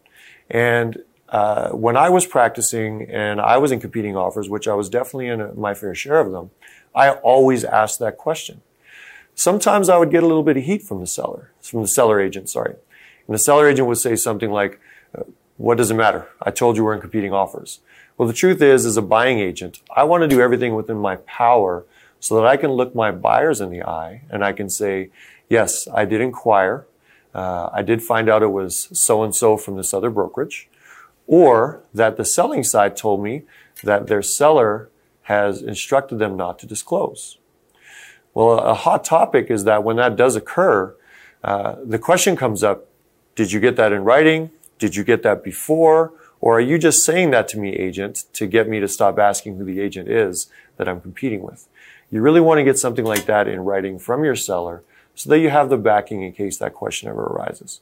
And 0.49 1.03
uh, 1.29 1.69
when 1.69 1.97
I 1.97 2.09
was 2.09 2.25
practicing 2.25 3.09
and 3.09 3.41
I 3.41 3.57
was 3.57 3.71
in 3.71 3.79
competing 3.79 4.15
offers, 4.15 4.49
which 4.49 4.67
I 4.67 4.73
was 4.73 4.89
definitely 4.89 5.27
in 5.27 5.41
a, 5.41 5.53
my 5.53 5.73
fair 5.73 5.93
share 5.93 6.19
of 6.19 6.31
them, 6.31 6.51
I 6.95 7.11
always 7.11 7.63
asked 7.63 7.99
that 7.99 8.17
question. 8.17 8.61
Sometimes 9.35 9.89
I 9.89 9.97
would 9.97 10.09
get 10.09 10.23
a 10.23 10.27
little 10.27 10.43
bit 10.43 10.57
of 10.57 10.63
heat 10.63 10.83
from 10.83 10.99
the 10.99 11.07
seller, 11.07 11.51
from 11.61 11.81
the 11.81 11.87
seller 11.87 12.19
agent, 12.19 12.49
sorry. 12.49 12.75
And 13.27 13.35
the 13.35 13.39
seller 13.39 13.69
agent 13.69 13.87
would 13.87 13.97
say 13.97 14.15
something 14.15 14.49
like, 14.49 14.79
uh, 15.17 15.23
what 15.57 15.77
does 15.77 15.91
it 15.91 15.95
matter? 15.95 16.27
I 16.41 16.51
told 16.51 16.77
you 16.77 16.83
we're 16.83 16.95
in 16.95 17.01
competing 17.01 17.33
offers. 17.33 17.81
Well, 18.17 18.27
the 18.27 18.33
truth 18.33 18.61
is, 18.61 18.85
as 18.85 18.97
a 18.97 19.01
buying 19.01 19.39
agent, 19.39 19.81
I 19.95 20.05
want 20.05 20.23
to 20.23 20.27
do 20.27 20.41
everything 20.41 20.73
within 20.73 20.97
my 20.97 21.17
power 21.17 21.85
so 22.19 22.35
that 22.35 22.47
I 22.47 22.57
can 22.57 22.71
look 22.71 22.95
my 22.95 23.11
buyers 23.11 23.61
in 23.61 23.69
the 23.69 23.83
eye 23.83 24.23
and 24.29 24.43
I 24.43 24.53
can 24.53 24.69
say, 24.69 25.11
yes, 25.49 25.87
I 25.93 26.05
did 26.05 26.21
inquire. 26.21 26.87
Uh, 27.35 27.69
I 27.71 27.83
did 27.83 28.01
find 28.01 28.29
out 28.29 28.41
it 28.41 28.47
was 28.47 28.89
so 28.91 29.23
and 29.23 29.35
so 29.35 29.55
from 29.57 29.75
this 29.75 29.93
other 29.93 30.09
brokerage. 30.09 30.67
Or 31.27 31.83
that 31.93 32.17
the 32.17 32.25
selling 32.25 32.63
side 32.63 32.97
told 32.97 33.21
me 33.21 33.43
that 33.83 34.07
their 34.07 34.21
seller 34.21 34.89
has 35.23 35.61
instructed 35.61 36.19
them 36.19 36.37
not 36.37 36.57
to 36.59 36.65
disclose. 36.65 37.37
Well, 38.33 38.59
a 38.59 38.73
hot 38.73 39.03
topic 39.03 39.51
is 39.51 39.65
that 39.65 39.83
when 39.83 39.97
that 39.97 40.15
does 40.15 40.35
occur, 40.35 40.95
uh, 41.43 41.75
the 41.83 41.99
question 41.99 42.35
comes 42.35 42.63
up, 42.63 42.87
did 43.35 43.51
you 43.51 43.59
get 43.59 43.75
that 43.75 43.91
in 43.91 44.03
writing? 44.03 44.51
Did 44.79 44.95
you 44.95 45.03
get 45.03 45.23
that 45.23 45.43
before? 45.43 46.13
Or 46.39 46.57
are 46.57 46.61
you 46.61 46.77
just 46.77 47.03
saying 47.03 47.31
that 47.31 47.47
to 47.49 47.59
me, 47.59 47.73
agent, 47.73 48.25
to 48.33 48.47
get 48.47 48.69
me 48.69 48.79
to 48.79 48.87
stop 48.87 49.19
asking 49.19 49.57
who 49.57 49.65
the 49.65 49.79
agent 49.79 50.07
is 50.07 50.47
that 50.77 50.87
I'm 50.87 51.01
competing 51.01 51.41
with? 51.41 51.67
You 52.09 52.21
really 52.21 52.41
want 52.41 52.59
to 52.59 52.63
get 52.63 52.77
something 52.77 53.05
like 53.05 53.25
that 53.25 53.47
in 53.47 53.61
writing 53.61 53.99
from 53.99 54.23
your 54.23 54.35
seller 54.35 54.83
so 55.13 55.29
that 55.31 55.39
you 55.39 55.49
have 55.49 55.69
the 55.69 55.77
backing 55.77 56.21
in 56.21 56.31
case 56.31 56.57
that 56.59 56.73
question 56.73 57.09
ever 57.09 57.23
arises. 57.23 57.81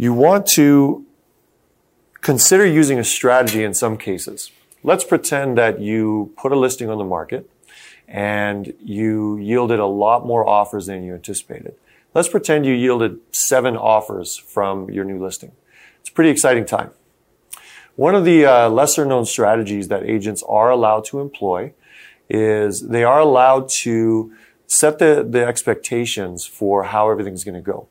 You 0.00 0.12
want 0.12 0.46
to 0.54 1.04
consider 2.20 2.64
using 2.64 3.00
a 3.00 3.04
strategy 3.04 3.64
in 3.64 3.74
some 3.74 3.96
cases. 3.96 4.52
Let's 4.84 5.02
pretend 5.02 5.58
that 5.58 5.80
you 5.80 6.32
put 6.36 6.52
a 6.52 6.56
listing 6.56 6.88
on 6.88 6.98
the 6.98 7.04
market 7.04 7.50
and 8.06 8.74
you 8.80 9.38
yielded 9.38 9.80
a 9.80 9.86
lot 9.86 10.24
more 10.24 10.48
offers 10.48 10.86
than 10.86 11.02
you 11.02 11.14
anticipated. 11.14 11.74
Let's 12.14 12.28
pretend 12.28 12.64
you 12.64 12.74
yielded 12.74 13.18
seven 13.32 13.76
offers 13.76 14.36
from 14.36 14.88
your 14.88 15.04
new 15.04 15.20
listing. 15.20 15.50
It's 15.98 16.10
a 16.10 16.12
pretty 16.12 16.30
exciting 16.30 16.64
time. 16.64 16.92
One 17.96 18.14
of 18.14 18.24
the 18.24 18.46
uh, 18.46 18.68
lesser 18.70 19.04
known 19.04 19.26
strategies 19.26 19.88
that 19.88 20.04
agents 20.04 20.44
are 20.48 20.70
allowed 20.70 21.06
to 21.06 21.18
employ 21.18 21.72
is 22.30 22.86
they 22.86 23.02
are 23.02 23.18
allowed 23.18 23.68
to 23.68 24.32
set 24.68 25.00
the, 25.00 25.26
the 25.28 25.44
expectations 25.44 26.46
for 26.46 26.84
how 26.84 27.10
everything's 27.10 27.42
going 27.42 27.56
to 27.56 27.60
go. 27.60 27.88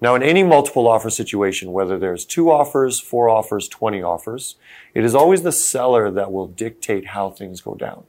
Now, 0.00 0.14
in 0.14 0.22
any 0.22 0.42
multiple 0.42 0.88
offer 0.88 1.10
situation, 1.10 1.72
whether 1.72 1.98
there's 1.98 2.24
two 2.24 2.50
offers, 2.50 2.98
four 2.98 3.28
offers, 3.28 3.68
20 3.68 4.02
offers, 4.02 4.56
it 4.94 5.04
is 5.04 5.14
always 5.14 5.42
the 5.42 5.52
seller 5.52 6.10
that 6.10 6.32
will 6.32 6.46
dictate 6.46 7.08
how 7.08 7.30
things 7.30 7.60
go 7.60 7.74
down. 7.74 8.04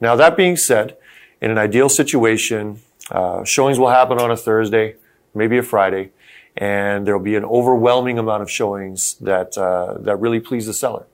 Now, 0.00 0.16
that 0.16 0.36
being 0.36 0.56
said, 0.56 0.96
in 1.40 1.52
an 1.52 1.58
ideal 1.58 1.88
situation, 1.88 2.80
uh, 3.12 3.44
showings 3.44 3.78
will 3.78 3.90
happen 3.90 4.18
on 4.18 4.30
a 4.30 4.36
Thursday, 4.36 4.96
maybe 5.34 5.56
a 5.56 5.62
Friday, 5.62 6.10
and 6.56 7.06
there'll 7.06 7.22
be 7.22 7.36
an 7.36 7.44
overwhelming 7.44 8.18
amount 8.18 8.42
of 8.42 8.50
showings 8.50 9.14
that 9.20 9.56
uh, 9.56 9.96
that 10.00 10.16
really 10.16 10.40
please 10.40 10.66
the 10.66 10.74
seller. 10.74 11.06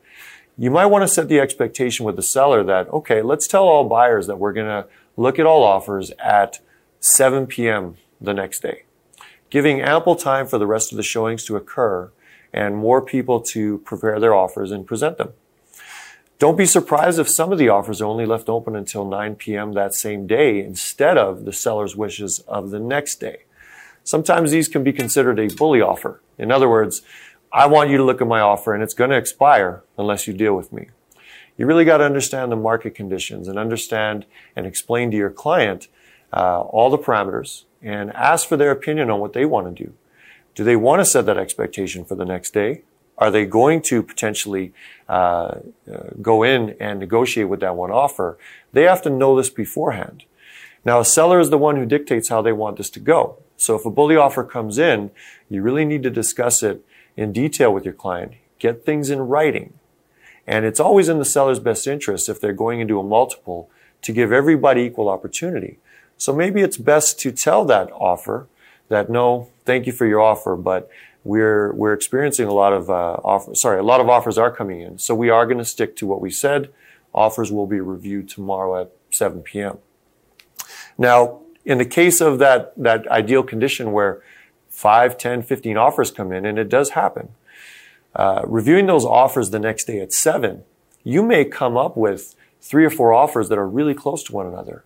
You 0.57 0.71
might 0.71 0.87
want 0.87 1.03
to 1.03 1.09
set 1.09 1.29
the 1.29 1.41
expectation 1.41 2.07
with 2.07 2.17
the 2.17 2.23
seller 2.23 2.65
that 2.65 2.89
okay, 2.89 3.21
let's 3.21 3.47
tell 3.47 3.65
all 3.65 3.87
buyers 3.87 4.27
that 4.29 4.39
we're 4.39 4.55
going 4.55 4.67
to 4.67 4.89
look 5.19 5.39
at 5.39 5.45
all 5.45 5.63
offers 5.63 6.11
at 6.19 6.61
7 7.01 7.47
p.m. 7.47 7.97
the 8.19 8.33
next 8.33 8.63
day 8.63 8.85
giving 9.55 9.81
ample 9.81 10.17
time 10.17 10.49
for 10.49 10.59
the 10.59 10.67
rest 10.67 10.91
of 10.91 10.97
the 10.97 11.03
showings 11.05 11.45
to 11.45 11.55
occur 11.55 12.11
and 12.53 12.75
more 12.75 13.01
people 13.01 13.41
to 13.41 13.79
prepare 13.85 14.19
their 14.19 14.35
offers 14.35 14.73
and 14.73 14.85
present 14.85 15.17
them. 15.17 15.33
Don't 16.41 16.59
be 16.59 16.67
surprised 16.67 17.21
if 17.21 17.29
some 17.29 17.53
of 17.53 17.59
the 17.59 17.69
offers 17.69 18.03
are 18.03 18.07
only 18.07 18.27
left 18.27 18.49
open 18.49 18.75
until 18.75 19.05
9 19.05 19.37
p.m. 19.37 19.73
that 19.73 19.95
same 19.95 20.27
day 20.27 20.61
instead 20.61 21.17
of 21.17 21.45
the 21.45 21.53
seller's 21.53 21.95
wishes 21.95 22.41
of 22.49 22.71
the 22.71 22.81
next 22.81 23.21
day. 23.21 23.45
Sometimes 24.03 24.51
these 24.51 24.67
can 24.67 24.83
be 24.83 24.93
considered 24.93 25.39
a 25.39 25.47
bully 25.47 25.81
offer. 25.81 26.21
In 26.37 26.51
other 26.51 26.69
words, 26.69 27.03
I 27.53 27.67
want 27.67 27.91
you 27.91 27.97
to 27.97 28.05
look 28.05 28.21
at 28.21 28.27
my 28.27 28.41
offer 28.41 28.75
and 28.75 28.83
it's 28.83 28.93
going 28.93 29.11
to 29.11 29.17
expire 29.17 29.85
unless 29.97 30.27
you 30.27 30.35
deal 30.35 30.57
with 30.57 30.73
me. 30.73 30.89
You 31.57 31.67
really 31.67 31.85
got 31.85 31.99
to 31.99 32.05
understand 32.05 32.51
the 32.51 32.57
market 32.57 32.97
conditions 32.97 33.47
and 33.47 33.57
understand 33.57 34.27
and 34.57 34.67
explain 34.67 35.13
to 35.13 35.17
your 35.17 35.31
client 35.31 35.87
uh, 36.33 36.63
all 36.63 36.91
the 36.91 36.99
parameters 36.99 37.67
and 37.85 38.11
ask 38.13 38.49
for 38.49 38.57
their 38.57 38.71
opinion 38.71 39.11
on 39.11 39.21
what 39.21 39.35
they 39.35 39.45
want 39.45 39.77
to 39.77 39.85
do. 39.85 39.93
Do 40.55 40.65
they 40.65 40.75
want 40.75 41.01
to 41.01 41.05
set 41.05 41.27
that 41.27 41.37
expectation 41.37 42.05
for 42.05 42.15
the 42.15 42.25
next 42.25 42.55
day? 42.55 42.83
Are 43.19 43.31
they 43.31 43.45
going 43.45 43.83
to 43.83 44.03
potentially 44.03 44.73
uh, 45.09 45.13
uh, 45.13 45.59
go 46.21 46.43
in 46.43 46.75
and 46.81 46.99
negotiate 46.99 47.49
with 47.49 47.61
that 47.61 47.77
one 47.77 47.91
offer? 47.91 48.39
They 48.73 48.83
have 48.83 49.03
to 49.03 49.11
know 49.11 49.37
this 49.37 49.51
beforehand. 49.51 50.25
Now, 50.85 51.01
a 51.01 51.05
seller 51.05 51.39
is 51.39 51.51
the 51.51 51.59
one 51.59 51.77
who 51.77 51.87
dictates 51.87 52.29
how 52.29 52.43
they 52.43 52.53
want 52.53 52.77
this 52.77 52.91
to 52.91 53.01
go. 53.01 53.39
So 53.57 53.77
if 53.77 53.87
a 53.87 53.91
bully 53.91 54.17
offer 54.17 54.43
comes 54.43 54.79
in, 54.79 55.11
you 55.49 55.63
really 55.63 55.85
need 55.85 56.03
to 56.03 56.11
discuss 56.11 56.63
it 56.63 56.85
in 57.17 57.33
detail 57.33 57.73
with 57.73 57.85
your 57.85 57.95
client. 57.95 58.33
Get 58.59 58.85
things 58.85 59.11
in 59.11 59.21
writing. 59.21 59.75
And 60.47 60.65
it's 60.65 60.81
always 60.81 61.09
in 61.09 61.19
the 61.19 61.25
seller's 61.25 61.61
best 61.61 61.87
interest 61.87 62.29
if 62.29 62.41
they're 62.41 62.53
going 62.53 62.81
into 62.81 62.99
a 62.99 63.05
multiple 63.05 63.71
to 64.03 64.13
give 64.13 64.33
everybody 64.33 64.83
equal 64.83 65.09
opportunity. 65.09 65.79
So 66.25 66.33
maybe 66.33 66.63
it's 66.63 66.79
best 66.79 67.21
to 67.21 67.33
tell 67.33 67.67
that 67.67 67.93
offer 67.93 68.49
that 68.89 69.11
no, 69.11 69.51
thank 69.67 69.85
you 69.85 69.93
for 69.93 70.07
your 70.07 70.23
offer, 70.23 70.57
but 70.57 70.89
we're 71.23 71.71
we're 71.75 71.93
experiencing 71.93 72.49
a 72.49 72.55
lot 72.55 72.73
of 72.73 72.89
uh, 72.89 73.19
offers. 73.23 73.61
Sorry, 73.61 73.79
a 73.79 73.83
lot 73.83 74.01
of 74.01 74.09
offers 74.09 74.39
are 74.39 74.51
coming 74.51 74.81
in, 74.81 74.97
so 74.97 75.15
we 75.15 75.29
are 75.29 75.45
going 75.45 75.59
to 75.59 75.67
stick 75.67 75.95
to 75.97 76.07
what 76.07 76.23
we 76.23 76.31
said. 76.31 76.71
Offers 77.13 77.53
will 77.53 77.67
be 77.67 77.79
reviewed 77.79 78.31
tomorrow 78.31 78.81
at 78.81 78.93
7 79.11 79.43
p.m. 79.43 79.77
Now, 80.97 81.41
in 81.63 81.77
the 81.77 81.85
case 81.85 82.23
of 82.23 82.39
that 82.39 82.73
that 82.79 83.07
ideal 83.09 83.43
condition 83.43 83.93
where 83.93 84.23
5, 84.71 85.19
10, 85.19 85.43
15 85.43 85.77
offers 85.77 86.11
come 86.11 86.33
in, 86.33 86.47
and 86.47 86.59
it 86.59 86.71
does 86.71 86.91
happen, 86.91 87.35
uh, 88.17 88.41
reviewing 88.47 88.87
those 88.87 89.05
offers 89.05 89.51
the 89.51 89.59
next 89.59 89.85
day 89.85 90.01
at 90.01 90.11
7, 90.11 90.63
you 91.03 91.23
may 91.23 91.45
come 91.45 91.77
up 91.77 91.99
with 91.99 92.35
three 92.63 92.87
or 92.87 92.91
four 92.91 93.13
offers 93.13 93.51
that 93.51 93.59
are 93.59 93.69
really 93.69 93.93
close 93.93 94.23
to 94.23 94.33
one 94.33 94.47
another. 94.47 94.85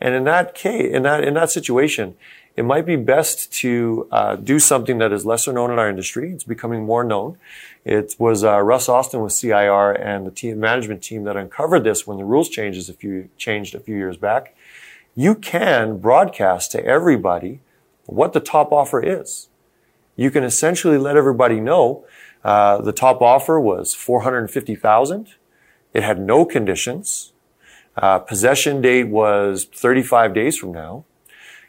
And 0.00 0.14
in 0.14 0.24
that 0.24 0.54
case, 0.54 0.92
in 0.92 1.02
that 1.02 1.22
in 1.22 1.34
that 1.34 1.50
situation, 1.50 2.16
it 2.56 2.64
might 2.64 2.86
be 2.86 2.96
best 2.96 3.52
to 3.54 4.08
uh, 4.10 4.36
do 4.36 4.58
something 4.58 4.98
that 4.98 5.12
is 5.12 5.24
lesser 5.24 5.52
known 5.52 5.70
in 5.70 5.78
our 5.78 5.88
industry. 5.88 6.32
It's 6.32 6.44
becoming 6.44 6.84
more 6.84 7.04
known. 7.04 7.38
It 7.84 8.16
was 8.18 8.44
uh, 8.44 8.60
Russ 8.60 8.88
Austin 8.88 9.20
with 9.20 9.32
CIR 9.32 9.92
and 9.92 10.26
the 10.26 10.30
team 10.30 10.58
management 10.58 11.02
team 11.02 11.24
that 11.24 11.36
uncovered 11.36 11.84
this 11.84 12.06
when 12.06 12.18
the 12.18 12.24
rules 12.24 12.48
changes 12.48 12.88
a 12.88 12.94
few 12.94 13.28
changed 13.36 13.74
a 13.74 13.80
few 13.80 13.96
years 13.96 14.16
back. 14.16 14.54
You 15.14 15.34
can 15.34 15.98
broadcast 15.98 16.72
to 16.72 16.84
everybody 16.84 17.60
what 18.06 18.32
the 18.32 18.40
top 18.40 18.72
offer 18.72 19.02
is. 19.02 19.48
You 20.16 20.30
can 20.30 20.44
essentially 20.44 20.98
let 20.98 21.16
everybody 21.16 21.60
know 21.60 22.04
uh, 22.44 22.80
the 22.80 22.92
top 22.92 23.22
offer 23.22 23.60
was 23.60 23.94
four 23.94 24.22
hundred 24.22 24.50
fifty 24.50 24.74
thousand. 24.74 25.34
It 25.92 26.02
had 26.02 26.20
no 26.20 26.44
conditions. 26.44 27.32
Uh, 27.96 28.18
possession 28.18 28.80
date 28.80 29.04
was 29.04 29.64
35 29.64 30.34
days 30.34 30.56
from 30.56 30.72
now. 30.72 31.04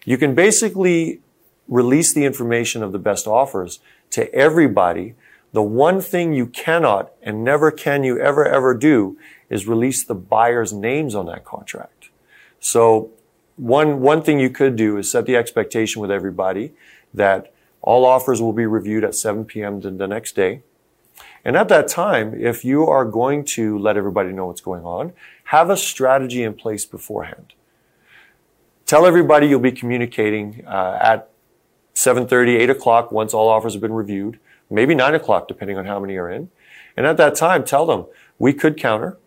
You 0.06 0.18
can 0.18 0.36
basically 0.36 1.22
release 1.68 2.14
the 2.14 2.26
information 2.26 2.84
of 2.84 2.92
the 2.92 3.00
best 3.00 3.28
offers 3.28 3.80
to 4.12 4.34
everybody. 4.34 5.16
The 5.54 5.62
one 5.62 6.02
thing 6.02 6.34
you 6.34 6.48
cannot 6.48 7.12
and 7.22 7.44
never 7.44 7.72
can 7.72 8.04
you 8.04 8.20
ever, 8.20 8.46
ever 8.46 8.74
do 8.74 9.18
is 9.50 9.68
release 9.68 10.04
the 10.04 10.16
buyer's 10.16 10.72
names 10.72 11.14
on 11.14 11.26
that 11.26 11.44
contract. 11.44 12.10
So 12.60 13.12
one, 13.58 14.02
one 14.02 14.22
thing 14.22 14.40
you 14.40 14.50
could 14.50 14.76
do 14.76 14.98
is 14.98 15.12
set 15.12 15.26
the 15.26 15.36
expectation 15.36 16.02
with 16.02 16.12
everybody 16.12 16.72
that 17.14 17.54
all 17.82 18.06
offers 18.06 18.42
will 18.42 18.54
be 18.54 18.66
reviewed 18.66 19.04
at 19.04 19.16
7 19.16 19.46
p.m. 19.46 19.82
the 19.82 20.08
next 20.08 20.36
day. 20.36 20.62
And 21.44 21.56
at 21.56 21.68
that 21.70 21.88
time, 21.88 22.34
if 22.40 22.64
you 22.64 22.86
are 22.88 23.06
going 23.06 23.44
to 23.46 23.78
let 23.78 23.98
everybody 23.98 24.32
know 24.32 24.46
what's 24.46 24.62
going 24.62 24.84
on, 24.84 25.14
have 25.52 25.70
a 25.70 25.76
strategy 25.76 26.44
in 26.44 26.54
place 26.54 26.86
beforehand. 26.86 27.54
Tell 28.86 29.06
everybody 29.06 29.48
you'll 29.48 29.60
be 29.60 29.74
communicating 29.74 30.64
uh, 30.66 30.98
at 31.02 31.30
7.30, 31.94 32.58
8 32.62 32.70
o'clock 32.70 33.12
once 33.12 33.34
all 33.34 33.50
offers 33.50 33.74
have 33.74 33.82
been 33.82 33.92
reviewed, 33.92 34.40
maybe 34.70 34.96
9 34.96 35.14
o'clock 35.14 35.50
depending 35.50 35.78
on 35.78 35.84
how 35.84 36.00
many 36.00 36.16
are 36.16 36.30
in. 36.30 36.50
And 36.96 37.06
at 37.06 37.18
that 37.18 37.36
time, 37.36 37.66
tell 37.66 37.86
them 37.86 38.06
we 38.40 38.54
could 38.54 38.78
counter. 38.78 39.18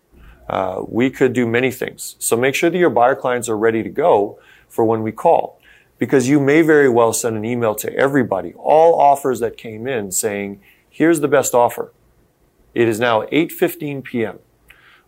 Uh, 0.48 0.82
we 0.88 1.10
could 1.10 1.34
do 1.34 1.46
many 1.46 1.70
things. 1.70 2.16
So 2.18 2.38
make 2.38 2.54
sure 2.54 2.70
that 2.70 2.78
your 2.78 2.88
buyer 2.88 3.14
clients 3.14 3.50
are 3.50 3.58
ready 3.58 3.82
to 3.82 3.90
go 3.90 4.38
for 4.66 4.82
when 4.82 5.02
we 5.02 5.12
call. 5.12 5.60
Because 5.98 6.26
you 6.26 6.40
may 6.40 6.62
very 6.62 6.88
well 6.88 7.12
send 7.12 7.36
an 7.36 7.44
email 7.44 7.74
to 7.74 7.94
everybody, 7.94 8.54
all 8.54 8.98
offers 8.98 9.40
that 9.40 9.58
came 9.58 9.86
in 9.86 10.10
saying, 10.10 10.62
here's 10.88 11.20
the 11.20 11.28
best 11.28 11.54
offer. 11.54 11.92
It 12.72 12.88
is 12.88 12.98
now 12.98 13.26
8.15 13.26 14.02
p.m. 14.04 14.38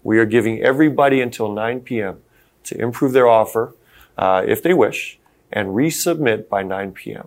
We 0.06 0.20
are 0.20 0.24
giving 0.24 0.62
everybody 0.62 1.20
until 1.20 1.50
9 1.50 1.80
p.m. 1.80 2.18
to 2.62 2.80
improve 2.80 3.12
their 3.12 3.26
offer, 3.26 3.74
uh, 4.16 4.44
if 4.46 4.62
they 4.62 4.72
wish, 4.72 5.18
and 5.50 5.70
resubmit 5.70 6.48
by 6.48 6.62
9 6.62 6.92
p.m. 6.92 7.26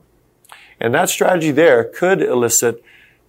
And 0.80 0.94
that 0.94 1.10
strategy 1.10 1.52
there 1.52 1.84
could 1.84 2.22
elicit 2.22 2.82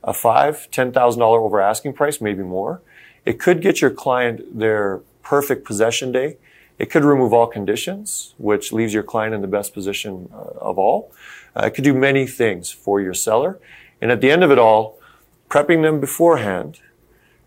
a 0.04 0.14
five, 0.14 0.70
ten 0.70 0.92
thousand 0.92 1.18
dollar 1.18 1.40
over 1.40 1.60
asking 1.60 1.94
price, 1.94 2.20
maybe 2.20 2.44
more. 2.44 2.80
It 3.24 3.40
could 3.40 3.60
get 3.60 3.80
your 3.80 3.90
client 3.90 4.56
their 4.56 5.00
perfect 5.24 5.64
possession 5.64 6.12
day. 6.12 6.36
It 6.78 6.88
could 6.88 7.02
remove 7.02 7.32
all 7.32 7.48
conditions, 7.48 8.34
which 8.38 8.72
leaves 8.72 8.94
your 8.94 9.02
client 9.02 9.34
in 9.34 9.40
the 9.40 9.48
best 9.48 9.74
position 9.74 10.30
uh, 10.32 10.60
of 10.60 10.78
all. 10.78 11.10
Uh, 11.56 11.66
it 11.66 11.74
could 11.74 11.82
do 11.82 11.92
many 11.92 12.24
things 12.24 12.70
for 12.70 13.00
your 13.00 13.14
seller. 13.14 13.58
And 14.00 14.12
at 14.12 14.20
the 14.20 14.30
end 14.30 14.44
of 14.44 14.52
it 14.52 14.60
all, 14.60 15.00
prepping 15.48 15.82
them 15.82 15.98
beforehand 15.98 16.78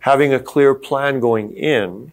having 0.03 0.33
a 0.33 0.39
clear 0.39 0.75
plan 0.75 1.21
going 1.21 1.55
in, 1.55 2.11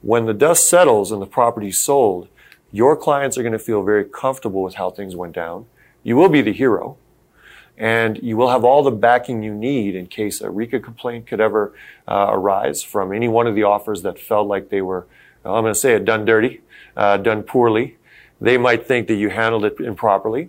when 0.00 0.26
the 0.26 0.34
dust 0.34 0.68
settles 0.68 1.10
and 1.10 1.20
the 1.20 1.26
property 1.26 1.72
sold, 1.72 2.28
Your 2.70 2.96
clients 2.96 3.36
are 3.36 3.42
going 3.42 3.52
to 3.52 3.58
feel 3.58 3.82
very 3.82 4.04
comfortable 4.04 4.62
with 4.62 4.74
how 4.74 4.90
things 4.90 5.16
went 5.16 5.34
down. 5.34 5.66
You 6.04 6.16
will 6.16 6.28
be 6.28 6.42
the 6.42 6.52
hero 6.52 6.96
and 7.76 8.18
you 8.22 8.36
will 8.36 8.50
have 8.50 8.64
all 8.64 8.82
the 8.82 8.90
backing 8.90 9.42
you 9.42 9.54
need 9.54 9.94
in 9.94 10.06
case 10.06 10.40
a 10.40 10.48
RECA 10.48 10.82
complaint 10.82 11.26
could 11.26 11.40
ever 11.40 11.74
uh, 12.08 12.28
arise 12.30 12.82
from 12.82 13.12
any 13.12 13.28
one 13.28 13.46
of 13.46 13.54
the 13.54 13.64
offers 13.64 14.02
that 14.02 14.18
felt 14.18 14.46
like 14.46 14.70
they 14.70 14.80
were, 14.80 15.06
well, 15.44 15.56
I'm 15.56 15.64
going 15.64 15.74
to 15.74 15.80
say 15.80 15.94
it, 15.94 16.04
done 16.04 16.24
dirty, 16.24 16.62
uh, 16.96 17.16
done 17.16 17.42
poorly. 17.42 17.96
They 18.40 18.56
might 18.56 18.86
think 18.86 19.08
that 19.08 19.16
you 19.16 19.30
handled 19.30 19.64
it 19.64 19.80
improperly. 19.80 20.48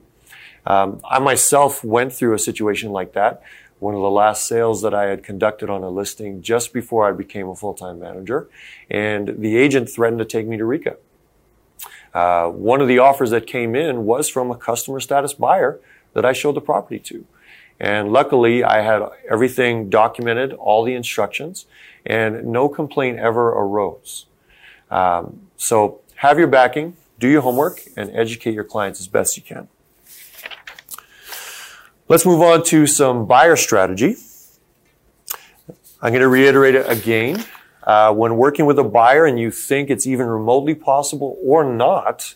Um, 0.65 1.01
I 1.09 1.19
myself 1.19 1.83
went 1.83 2.13
through 2.13 2.33
a 2.33 2.39
situation 2.39 2.91
like 2.91 3.13
that. 3.13 3.41
One 3.79 3.93
of 3.93 4.01
the 4.01 4.09
last 4.09 4.47
sales 4.47 4.81
that 4.81 4.93
I 4.93 5.05
had 5.05 5.23
conducted 5.23 5.69
on 5.69 5.83
a 5.83 5.89
listing 5.89 6.41
just 6.41 6.73
before 6.73 7.07
I 7.07 7.11
became 7.11 7.47
a 7.47 7.55
full-time 7.55 7.99
manager, 7.99 8.49
and 8.89 9.35
the 9.39 9.55
agent 9.57 9.89
threatened 9.89 10.19
to 10.19 10.25
take 10.25 10.47
me 10.47 10.57
to 10.57 10.63
RECA. 10.63 10.97
Uh, 12.13 12.49
one 12.49 12.81
of 12.81 12.87
the 12.87 12.97
offers 12.97 13.29
that 13.29 13.45
came 13.45 13.75
in 13.75 14.05
was 14.05 14.27
from 14.27 14.49
a 14.49 14.55
customer 14.55 14.99
status 14.99 15.33
buyer 15.33 15.79
that 16.13 16.25
I 16.25 16.33
showed 16.33 16.55
the 16.55 16.61
property 16.61 16.99
to. 16.99 17.25
And 17.79 18.11
luckily, 18.11 18.63
I 18.63 18.81
had 18.81 19.03
everything 19.29 19.89
documented, 19.89 20.53
all 20.53 20.83
the 20.83 20.95
instructions, 20.95 21.67
and 22.05 22.45
no 22.45 22.69
complaint 22.69 23.19
ever 23.19 23.49
arose. 23.49 24.25
Um, 24.89 25.41
so 25.57 26.01
have 26.15 26.39
your 26.39 26.47
backing, 26.47 26.95
do 27.19 27.27
your 27.27 27.41
homework, 27.41 27.81
and 27.95 28.09
educate 28.15 28.55
your 28.55 28.63
clients 28.63 28.99
as 28.99 29.07
best 29.07 29.37
you 29.37 29.43
can. 29.43 29.67
Let's 32.09 32.25
move 32.25 32.41
on 32.41 32.63
to 32.67 32.87
some 32.87 33.25
buyer 33.25 33.57
strategy. 33.57 34.15
I'm 36.01 36.11
going 36.11 36.21
to 36.21 36.29
reiterate 36.29 36.73
it 36.73 36.89
again. 36.89 37.43
Uh, 37.83 38.13
when 38.13 38.37
working 38.37 38.65
with 38.65 38.79
a 38.79 38.83
buyer 38.85 39.25
and 39.25 39.37
you 39.37 39.51
think 39.51 39.89
it's 39.89 40.07
even 40.07 40.25
remotely 40.25 40.73
possible 40.73 41.37
or 41.43 41.65
not 41.65 42.35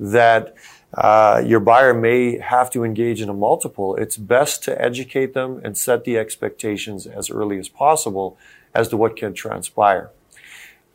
that 0.00 0.56
uh, 0.94 1.40
your 1.46 1.60
buyer 1.60 1.94
may 1.94 2.38
have 2.38 2.70
to 2.70 2.82
engage 2.82 3.20
in 3.20 3.28
a 3.28 3.32
multiple, 3.32 3.94
it's 3.94 4.16
best 4.16 4.64
to 4.64 4.82
educate 4.82 5.32
them 5.32 5.60
and 5.62 5.78
set 5.78 6.02
the 6.02 6.18
expectations 6.18 7.06
as 7.06 7.30
early 7.30 7.60
as 7.60 7.68
possible 7.68 8.36
as 8.74 8.88
to 8.88 8.96
what 8.96 9.14
can 9.14 9.32
transpire. 9.32 10.10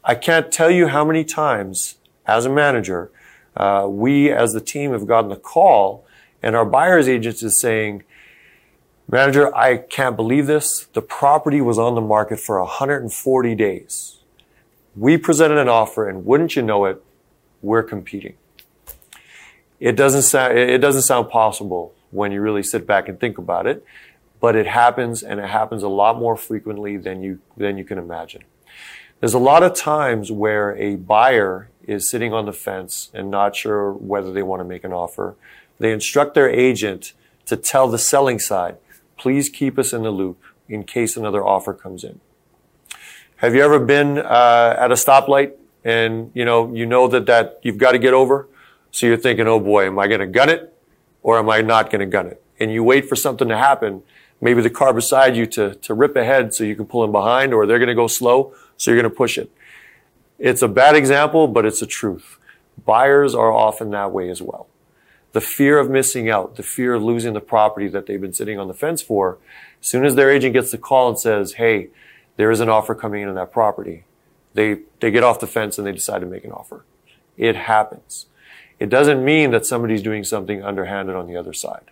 I 0.04 0.16
can't 0.16 0.52
tell 0.52 0.70
you 0.70 0.88
how 0.88 1.06
many 1.06 1.24
times 1.24 1.96
as 2.28 2.46
a 2.46 2.50
manager, 2.50 3.12
uh, 3.56 3.88
we 3.90 4.30
as 4.30 4.52
the 4.52 4.60
team 4.60 4.92
have 4.92 5.08
gotten 5.08 5.32
a 5.32 5.38
call 5.38 6.06
and 6.42 6.56
our 6.56 6.66
buyer's 6.66 7.08
agent 7.08 7.42
is 7.42 7.60
saying, 7.60 8.04
Manager, 9.12 9.56
I 9.56 9.78
can't 9.78 10.16
believe 10.16 10.46
this. 10.46 10.86
The 10.94 11.02
property 11.02 11.62
was 11.62 11.80
on 11.80 11.96
the 11.96 12.02
market 12.02 12.40
for 12.40 12.60
140 12.60 13.56
days. 13.56 14.20
We 14.96 15.18
presented 15.18 15.58
an 15.58 15.68
offer 15.68 16.08
and 16.08 16.26
wouldn't 16.26 16.56
you 16.56 16.62
know 16.62 16.86
it, 16.86 17.04
we're 17.64 17.82
competing. 17.82 18.36
It 19.80 19.96
doesn't 19.96 20.22
sound, 20.24 20.58
it 20.60 20.78
doesn't 20.78 21.04
sound 21.04 21.30
possible 21.30 21.96
when 22.12 22.32
you 22.32 22.40
really 22.40 22.62
sit 22.62 22.86
back 22.86 23.08
and 23.10 23.20
think 23.20 23.40
about 23.40 23.66
it, 23.66 23.84
but 24.40 24.56
it 24.56 24.68
happens 24.68 25.24
and 25.24 25.40
it 25.40 25.50
happens 25.50 25.82
a 25.82 25.88
lot 25.88 26.20
more 26.20 26.38
frequently 26.38 26.96
than 26.96 27.24
you, 27.24 27.40
than 27.58 27.80
you 27.80 27.86
can 27.86 27.98
imagine. 27.98 28.44
There's 29.22 29.34
a 29.34 29.40
lot 29.40 29.64
of 29.64 29.74
times 29.74 30.32
where 30.32 30.78
a 30.78 30.98
buyer 30.98 31.70
is 31.88 32.08
sitting 32.08 32.32
on 32.32 32.46
the 32.46 32.54
fence 32.54 33.10
and 33.14 33.32
not 33.32 33.56
sure 33.56 33.92
whether 33.92 34.32
they 34.32 34.44
want 34.44 34.60
to 34.60 34.66
make 34.66 34.84
an 34.84 34.94
offer. 34.94 35.36
They 35.80 35.92
instruct 35.92 36.36
their 36.36 36.50
agent 36.50 37.14
to 37.48 37.58
tell 37.58 37.88
the 37.88 37.98
selling 37.98 38.38
side, 38.38 38.78
please 39.20 39.50
keep 39.50 39.78
us 39.78 39.94
in 39.94 40.04
the 40.04 40.12
loop 40.12 40.42
in 40.68 40.84
case 40.84 41.18
another 41.18 41.46
offer 41.46 41.74
comes 41.74 42.04
in. 42.04 42.20
Have 43.38 43.54
you 43.54 43.62
ever 43.62 43.80
been 43.80 44.18
uh, 44.18 44.76
at 44.78 44.92
a 44.92 44.96
stoplight 44.96 45.54
and 45.84 46.32
you 46.34 46.46
know 46.46 46.74
you 46.74 46.86
know 46.86 47.08
that 47.08 47.26
that 47.28 47.60
you've 47.62 47.78
got 47.78 47.92
to 47.92 48.00
get 48.00 48.14
over? 48.14 48.48
So 48.92 49.06
you're 49.06 49.18
thinking, 49.18 49.48
oh 49.48 49.60
boy, 49.60 49.86
am 49.86 50.00
I 50.00 50.08
going 50.08 50.20
to 50.22 50.28
gun 50.28 50.50
it 50.50 50.74
or 51.22 51.38
am 51.38 51.50
I 51.50 51.62
not 51.62 51.92
going 51.92 52.00
to 52.00 52.06
gun 52.06 52.28
it? 52.28 52.44
And 52.60 52.72
you 52.72 52.84
wait 52.84 53.08
for 53.08 53.16
something 53.16 53.48
to 53.48 53.58
happen. 53.58 54.02
Maybe 54.42 54.62
the 54.62 54.70
car 54.70 54.94
beside 54.94 55.36
you 55.36 55.46
to, 55.48 55.76
to 55.76 55.94
rip 55.94 56.16
ahead 56.16 56.54
so 56.54 56.64
you 56.64 56.76
can 56.76 56.86
pull 56.86 57.04
in 57.04 57.12
behind 57.12 57.54
or 57.54 57.66
they're 57.66 57.78
going 57.78 57.90
to 57.90 57.96
go 57.96 58.08
slow. 58.08 58.54
So 58.78 58.90
you're 58.90 59.00
going 59.00 59.12
to 59.12 59.16
push 59.16 59.38
it. 59.38 59.52
It's 60.40 60.62
a 60.62 60.68
bad 60.68 60.96
example, 60.96 61.48
but 61.48 61.66
it's 61.66 61.82
a 61.82 61.86
truth. 61.86 62.40
Buyers 62.84 63.36
are 63.36 63.52
often 63.52 63.92
that 63.92 64.12
way 64.12 64.30
as 64.30 64.42
well. 64.42 64.68
The 65.32 65.42
fear 65.42 65.78
of 65.78 65.90
missing 65.90 66.30
out, 66.30 66.56
the 66.56 66.64
fear 66.64 66.96
of 66.96 67.04
losing 67.04 67.34
the 67.34 67.42
property 67.42 67.88
that 67.88 68.08
they've 68.08 68.20
been 68.20 68.34
sitting 68.34 68.58
on 68.58 68.68
the 68.68 68.74
fence 68.74 69.02
for, 69.02 69.38
as 69.80 69.88
soon 69.88 70.06
as 70.06 70.16
their 70.16 70.32
agent 70.32 70.54
gets 70.54 70.72
the 70.72 70.78
call 70.78 71.10
and 71.10 71.20
says, 71.20 71.54
hey, 71.54 71.90
there 72.38 72.52
is 72.52 72.60
an 72.60 72.70
offer 72.70 72.96
coming 72.96 73.22
in 73.22 73.30
on 73.30 73.36
that 73.36 73.52
property, 73.52 74.06
they, 74.54 74.80
they 75.00 75.12
get 75.12 75.24
off 75.24 75.40
the 75.40 75.48
fence 75.48 75.78
and 75.78 75.86
they 75.86 75.92
decide 75.92 76.20
to 76.20 76.26
make 76.26 76.44
an 76.44 76.52
offer. 76.52 76.84
It 77.38 77.56
happens. 77.56 78.26
It 78.80 78.90
doesn't 78.90 79.24
mean 79.24 79.52
that 79.52 79.66
somebody's 79.66 80.02
doing 80.02 80.24
something 80.24 80.64
underhanded 80.64 81.16
on 81.16 81.28
the 81.28 81.36
other 81.36 81.54
side. 81.54 81.92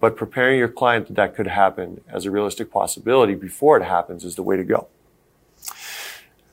But 0.00 0.16
preparing 0.16 0.58
your 0.58 0.68
client 0.68 1.08
that 1.08 1.14
that 1.16 1.34
could 1.34 1.48
happen 1.48 2.02
as 2.08 2.26
a 2.26 2.30
realistic 2.30 2.70
possibility 2.70 3.34
before 3.34 3.76
it 3.76 3.82
happens 3.82 4.24
is 4.24 4.36
the 4.36 4.42
way 4.42 4.56
to 4.56 4.64
go. 4.64 4.86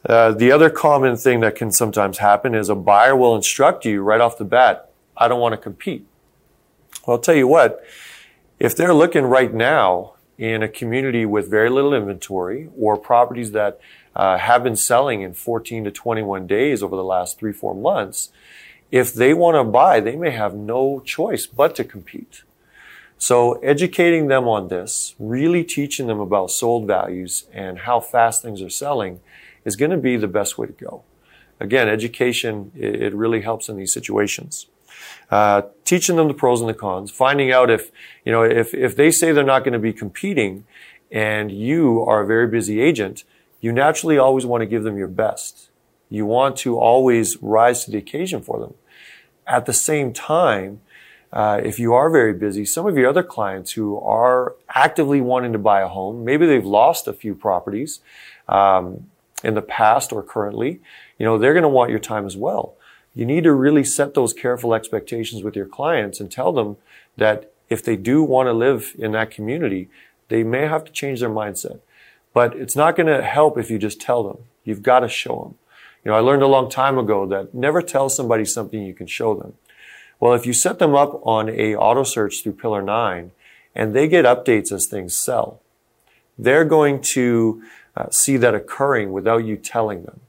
Uh, 0.07 0.31
the 0.31 0.51
other 0.51 0.69
common 0.69 1.17
thing 1.17 1.39
that 1.41 1.55
can 1.55 1.71
sometimes 1.71 2.19
happen 2.19 2.55
is 2.55 2.69
a 2.69 2.75
buyer 2.75 3.15
will 3.15 3.35
instruct 3.35 3.85
you 3.85 4.01
right 4.01 4.21
off 4.21 4.37
the 4.37 4.45
bat, 4.45 4.91
I 5.17 5.27
don't 5.27 5.39
want 5.39 5.53
to 5.53 5.57
compete. 5.57 6.05
Well, 7.05 7.17
I'll 7.17 7.21
tell 7.21 7.35
you 7.35 7.47
what, 7.47 7.83
if 8.59 8.75
they're 8.75 8.93
looking 8.93 9.25
right 9.25 9.53
now 9.53 10.13
in 10.39 10.63
a 10.63 10.67
community 10.67 11.25
with 11.25 11.49
very 11.49 11.69
little 11.69 11.93
inventory 11.93 12.69
or 12.75 12.97
properties 12.97 13.51
that 13.51 13.79
uh, 14.15 14.37
have 14.37 14.63
been 14.63 14.75
selling 14.75 15.21
in 15.21 15.33
14 15.33 15.83
to 15.83 15.91
21 15.91 16.47
days 16.47 16.81
over 16.81 16.95
the 16.95 17.03
last 17.03 17.37
three, 17.37 17.53
four 17.53 17.75
months, 17.75 18.31
if 18.91 19.13
they 19.13 19.35
want 19.35 19.55
to 19.55 19.63
buy, 19.63 19.99
they 19.99 20.15
may 20.15 20.31
have 20.31 20.55
no 20.55 20.99
choice 20.99 21.45
but 21.45 21.75
to 21.75 21.83
compete. 21.83 22.41
So 23.19 23.53
educating 23.59 24.27
them 24.27 24.47
on 24.47 24.69
this, 24.69 25.13
really 25.19 25.63
teaching 25.63 26.07
them 26.07 26.19
about 26.19 26.49
sold 26.49 26.87
values 26.87 27.45
and 27.53 27.79
how 27.79 27.99
fast 27.99 28.41
things 28.41 28.63
are 28.63 28.69
selling 28.69 29.19
is 29.63 29.75
going 29.75 29.91
to 29.91 29.97
be 29.97 30.17
the 30.17 30.27
best 30.27 30.57
way 30.57 30.65
to 30.67 30.73
go. 30.73 31.03
Again, 31.59 31.87
education, 31.87 32.71
it 32.75 33.13
really 33.13 33.41
helps 33.41 33.69
in 33.69 33.77
these 33.77 33.93
situations. 33.93 34.67
Uh, 35.31 35.63
teaching 35.85 36.17
them 36.17 36.27
the 36.27 36.33
pros 36.33 36.61
and 36.61 36.69
the 36.69 36.73
cons, 36.73 37.09
finding 37.09 37.51
out 37.51 37.69
if, 37.69 37.91
you 38.23 38.31
know, 38.31 38.43
if, 38.43 38.73
if 38.73 38.95
they 38.95 39.09
say 39.09 39.31
they're 39.31 39.43
not 39.43 39.63
going 39.63 39.73
to 39.73 39.79
be 39.79 39.91
competing 39.91 40.65
and 41.11 41.51
you 41.51 42.03
are 42.05 42.21
a 42.21 42.27
very 42.27 42.47
busy 42.47 42.79
agent, 42.79 43.23
you 43.59 43.71
naturally 43.71 44.17
always 44.17 44.45
want 44.45 44.61
to 44.61 44.67
give 44.67 44.83
them 44.83 44.97
your 44.97 45.07
best. 45.07 45.69
You 46.09 46.25
want 46.25 46.57
to 46.57 46.77
always 46.77 47.41
rise 47.41 47.85
to 47.85 47.91
the 47.91 47.97
occasion 47.97 48.41
for 48.41 48.59
them. 48.59 48.75
At 49.47 49.65
the 49.65 49.73
same 49.73 50.13
time, 50.13 50.81
uh, 51.33 51.59
if 51.63 51.79
you 51.79 51.93
are 51.93 52.09
very 52.09 52.33
busy, 52.33 52.63
some 52.63 52.85
of 52.85 52.97
your 52.97 53.09
other 53.09 53.23
clients 53.23 53.71
who 53.71 53.99
are 53.99 54.55
actively 54.69 55.21
wanting 55.21 55.53
to 55.53 55.59
buy 55.59 55.81
a 55.81 55.87
home, 55.87 56.23
maybe 56.23 56.45
they've 56.45 56.65
lost 56.65 57.07
a 57.07 57.13
few 57.13 57.33
properties 57.35 57.99
um, 58.47 59.07
in 59.43 59.53
the 59.53 59.61
past 59.61 60.13
or 60.13 60.23
currently, 60.23 60.79
you 61.17 61.25
know, 61.25 61.37
they're 61.37 61.53
going 61.53 61.63
to 61.63 61.69
want 61.69 61.89
your 61.89 61.99
time 61.99 62.25
as 62.25 62.37
well. 62.37 62.74
You 63.15 63.25
need 63.25 63.45
to 63.45 63.53
really 63.53 63.85
set 63.85 64.13
those 64.13 64.33
careful 64.33 64.73
expectations 64.73 65.41
with 65.41 65.55
your 65.55 65.65
clients 65.65 66.19
and 66.19 66.29
tell 66.29 66.51
them 66.51 66.77
that 67.17 67.51
if 67.69 67.81
they 67.81 67.95
do 67.95 68.21
want 68.21 68.47
to 68.47 68.53
live 68.53 68.93
in 68.99 69.13
that 69.13 69.31
community, 69.31 69.89
they 70.27 70.43
may 70.43 70.67
have 70.67 70.83
to 70.85 70.91
change 70.91 71.21
their 71.21 71.29
mindset. 71.29 71.79
But 72.33 72.55
it's 72.55 72.75
not 72.75 72.97
going 72.97 73.07
to 73.07 73.23
help 73.23 73.57
if 73.57 73.71
you 73.71 73.79
just 73.79 74.01
tell 74.01 74.21
them. 74.23 74.39
You've 74.65 74.83
got 74.83 74.99
to 74.99 75.07
show 75.07 75.41
them. 75.43 75.55
You 76.03 76.11
know, 76.11 76.17
I 76.17 76.19
learned 76.19 76.43
a 76.43 76.47
long 76.47 76.69
time 76.69 76.97
ago 76.97 77.25
that 77.27 77.53
never 77.53 77.81
tell 77.81 78.09
somebody 78.09 78.43
something 78.45 78.83
you 78.83 78.93
can 78.93 79.07
show 79.07 79.33
them. 79.33 79.53
Well, 80.19 80.33
if 80.33 80.45
you 80.45 80.53
set 80.53 80.79
them 80.79 80.93
up 80.93 81.19
on 81.25 81.49
a 81.49 81.75
auto 81.75 82.03
search 82.03 82.43
through 82.43 82.53
Pillar 82.53 82.81
9 82.81 83.31
and 83.73 83.95
they 83.95 84.07
get 84.07 84.25
updates 84.25 84.71
as 84.71 84.87
things 84.87 85.15
sell, 85.15 85.61
they're 86.37 86.65
going 86.65 87.01
to 87.01 87.63
uh, 87.95 88.09
see 88.09 88.37
that 88.37 88.53
occurring 88.53 89.11
without 89.11 89.45
you 89.45 89.55
telling 89.55 90.03
them. 90.03 90.21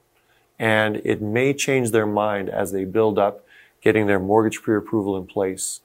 And 0.58 0.96
it 1.04 1.20
may 1.20 1.52
change 1.52 1.90
their 1.90 2.06
mind 2.06 2.48
as 2.48 2.72
they 2.72 2.84
build 2.84 3.18
up 3.18 3.44
getting 3.82 4.06
their 4.06 4.18
mortgage 4.18 4.62
pre-approval 4.62 5.16
in 5.16 5.26
place. 5.26 5.80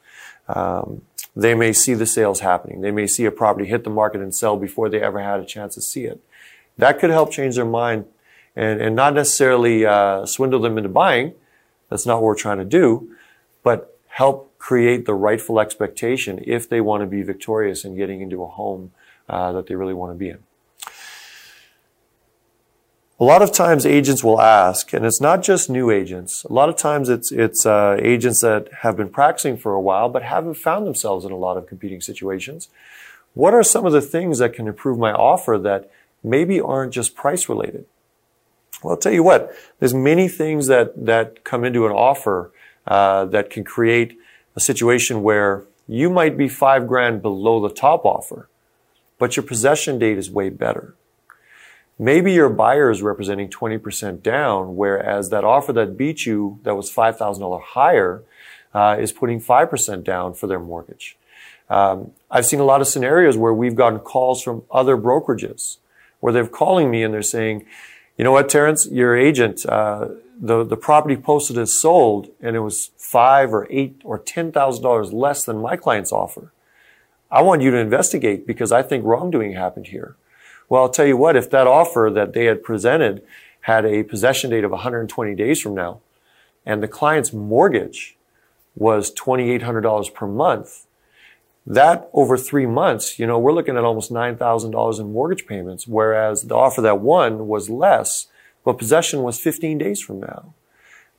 Um, 0.48 1.02
they 1.36 1.54
may 1.54 1.72
see 1.74 1.94
the 1.94 2.06
sales 2.06 2.40
happening. 2.40 2.82
They 2.82 2.92
may 2.92 3.08
see 3.08 3.26
a 3.26 3.32
property 3.32 3.68
hit 3.68 3.84
the 3.84 3.90
market 3.90 4.22
and 4.22 4.34
sell 4.34 4.58
before 4.58 4.90
they 4.90 5.02
ever 5.02 5.22
had 5.22 5.40
a 5.40 5.46
chance 5.46 5.76
to 5.76 5.82
see 5.82 6.06
it. 6.06 6.22
That 6.78 7.00
could 7.00 7.10
help 7.10 7.32
change 7.32 7.56
their 7.56 7.66
mind 7.66 8.06
and, 8.56 8.82
and 8.82 8.96
not 8.96 9.14
necessarily 9.14 9.86
uh, 9.86 10.26
swindle 10.26 10.60
them 10.60 10.78
into 10.78 10.90
buying. 10.90 11.34
That's 11.90 12.06
not 12.06 12.16
what 12.16 12.24
we're 12.24 12.36
trying 12.36 12.58
to 12.58 12.66
do, 12.66 13.16
but 13.64 13.98
help 14.08 14.58
create 14.58 15.06
the 15.06 15.14
rightful 15.14 15.60
expectation 15.60 16.44
if 16.46 16.68
they 16.68 16.82
want 16.82 17.02
to 17.02 17.08
be 17.08 17.24
victorious 17.24 17.86
in 17.86 17.96
getting 17.96 18.22
into 18.22 18.44
a 18.44 18.48
home 18.48 18.92
uh, 19.30 19.52
that 19.54 19.68
they 19.68 19.76
really 19.76 19.94
want 19.94 20.12
to 20.12 20.18
be 20.18 20.30
in. 20.30 20.40
A 23.22 23.24
lot 23.24 23.44
of 23.44 23.52
times 23.52 23.86
agents 23.86 24.24
will 24.24 24.42
ask, 24.42 24.94
and 24.94 25.06
it's 25.06 25.22
not 25.22 25.44
just 25.44 25.70
new 25.70 25.92
agents. 25.92 26.44
A 26.44 26.52
lot 26.52 26.70
of 26.70 26.76
times 26.76 27.08
it's 27.08 27.32
it's 27.32 27.68
uh, 27.68 27.96
agents 28.02 28.42
that 28.42 28.74
have 28.80 28.98
been 28.98 29.10
practicing 29.10 29.58
for 29.58 29.76
a 29.76 29.80
while 29.80 30.10
but 30.10 30.24
haven't 30.24 30.56
found 30.56 30.88
themselves 30.88 31.24
in 31.24 31.32
a 31.32 31.38
lot 31.38 31.56
of 31.56 31.68
competing 31.68 32.02
situations. 32.02 32.70
What 33.36 33.54
are 33.54 33.62
some 33.62 33.86
of 33.86 33.92
the 33.92 34.02
things 34.02 34.40
that 34.40 34.54
can 34.54 34.68
improve 34.68 34.98
my 34.98 35.12
offer 35.12 35.60
that 35.60 35.92
maybe 36.24 36.60
aren't 36.60 36.94
just 36.94 37.16
price 37.16 37.48
related? 37.48 37.86
Well, 38.82 38.96
I'll 38.96 39.00
tell 39.00 39.14
you 39.14 39.22
what, 39.22 39.54
there's 39.78 39.94
many 39.94 40.28
things 40.28 40.66
that, 40.66 41.06
that 41.06 41.44
come 41.44 41.64
into 41.64 41.86
an 41.86 41.92
offer 41.92 42.50
uh, 42.88 43.26
that 43.26 43.52
can 43.52 43.64
create 43.64 44.18
a 44.56 44.60
situation 44.60 45.22
where 45.22 45.66
you 45.88 46.10
might 46.10 46.38
be 46.38 46.48
five 46.48 46.88
grand 46.88 47.22
below 47.22 47.62
the 47.62 47.72
top 47.72 48.04
offer, 48.04 48.50
but 49.20 49.36
your 49.36 49.44
possession 49.44 50.00
date 50.00 50.18
is 50.18 50.32
way 50.32 50.50
better. 50.50 50.96
Maybe 52.02 52.34
your 52.34 52.50
buyer 52.50 52.90
is 52.90 53.04
representing 53.04 53.48
20% 53.48 54.24
down, 54.24 54.76
whereas 54.76 55.30
that 55.30 55.44
offer 55.44 55.72
that 55.74 55.98
beat 55.98 56.26
you, 56.26 56.60
that 56.64 56.74
was 56.74 56.92
$5,000 56.92 57.62
higher, 57.62 58.24
uh, 58.74 58.98
is 59.00 59.12
putting 59.12 59.40
5% 59.40 60.04
down 60.04 60.34
for 60.34 60.48
their 60.48 60.60
mortgage. 60.60 61.16
Um, 61.70 62.14
I've 62.32 62.48
seen 62.48 62.60
a 62.60 62.64
lot 62.64 62.82
of 62.82 62.88
scenarios 62.88 63.38
where 63.38 63.54
we've 63.54 63.76
gotten 63.76 64.00
calls 64.00 64.42
from 64.42 64.64
other 64.72 64.98
brokerages 64.98 65.78
where 66.22 66.34
they're 66.34 66.48
calling 66.48 66.90
me 66.90 67.04
and 67.04 67.14
they're 67.14 67.22
saying, 67.22 67.68
you 68.18 68.24
know 68.24 68.32
what, 68.32 68.50
Terence, 68.50 68.88
your 68.90 69.16
agent, 69.16 69.64
uh, 69.68 70.08
the, 70.40 70.64
the 70.64 70.78
property 70.78 71.16
posted 71.16 71.56
as 71.60 71.72
sold 71.72 72.32
and 72.42 72.56
it 72.56 72.62
was 72.62 72.90
five 72.98 73.54
or 73.54 73.68
eight 73.70 74.02
or 74.04 74.18
ten 74.18 74.52
thousand 74.52 74.82
dollars 74.82 75.14
less 75.14 75.46
than 75.46 75.62
my 75.62 75.78
client's 75.78 76.12
offer. 76.12 76.52
I 77.30 77.44
want 77.44 77.62
you 77.62 77.70
to 77.70 77.78
investigate 77.78 78.48
because 78.48 78.72
I 78.72 78.82
think 78.82 79.06
wrongdoing 79.06 79.54
happened 79.54 79.88
here. 79.88 80.16
Well, 80.72 80.84
I'll 80.84 80.90
tell 80.90 81.06
you 81.06 81.18
what, 81.18 81.36
if 81.36 81.50
that 81.50 81.68
offer 81.68 82.10
that 82.16 82.32
they 82.32 82.46
had 82.46 82.64
presented 82.64 83.24
had 83.64 83.84
a 83.84 84.04
possession 84.04 84.52
date 84.52 84.64
of 84.64 84.72
120 84.72 85.36
days 85.36 85.60
from 85.60 85.76
now 85.76 86.00
and 86.66 86.82
the 86.82 86.88
client's 86.88 87.34
mortgage 87.34 88.16
was 88.74 89.14
$2,800 89.14 90.14
per 90.14 90.28
month, 90.28 90.86
that 91.68 92.10
over 92.14 92.38
three 92.38 92.66
months, 92.66 93.20
you 93.20 93.28
know, 93.28 93.38
we're 93.38 93.52
looking 93.52 93.76
at 93.76 93.84
almost 93.84 94.14
$9,000 94.14 95.00
in 95.02 95.12
mortgage 95.12 95.46
payments, 95.46 95.90
whereas 95.90 96.44
the 96.44 96.56
offer 96.56 96.80
that 96.80 97.02
won 97.02 97.50
was 97.50 97.70
less, 97.70 98.28
but 98.64 98.78
possession 98.78 99.24
was 99.24 99.38
15 99.42 99.78
days 99.78 100.00
from 100.00 100.22
now. 100.22 100.54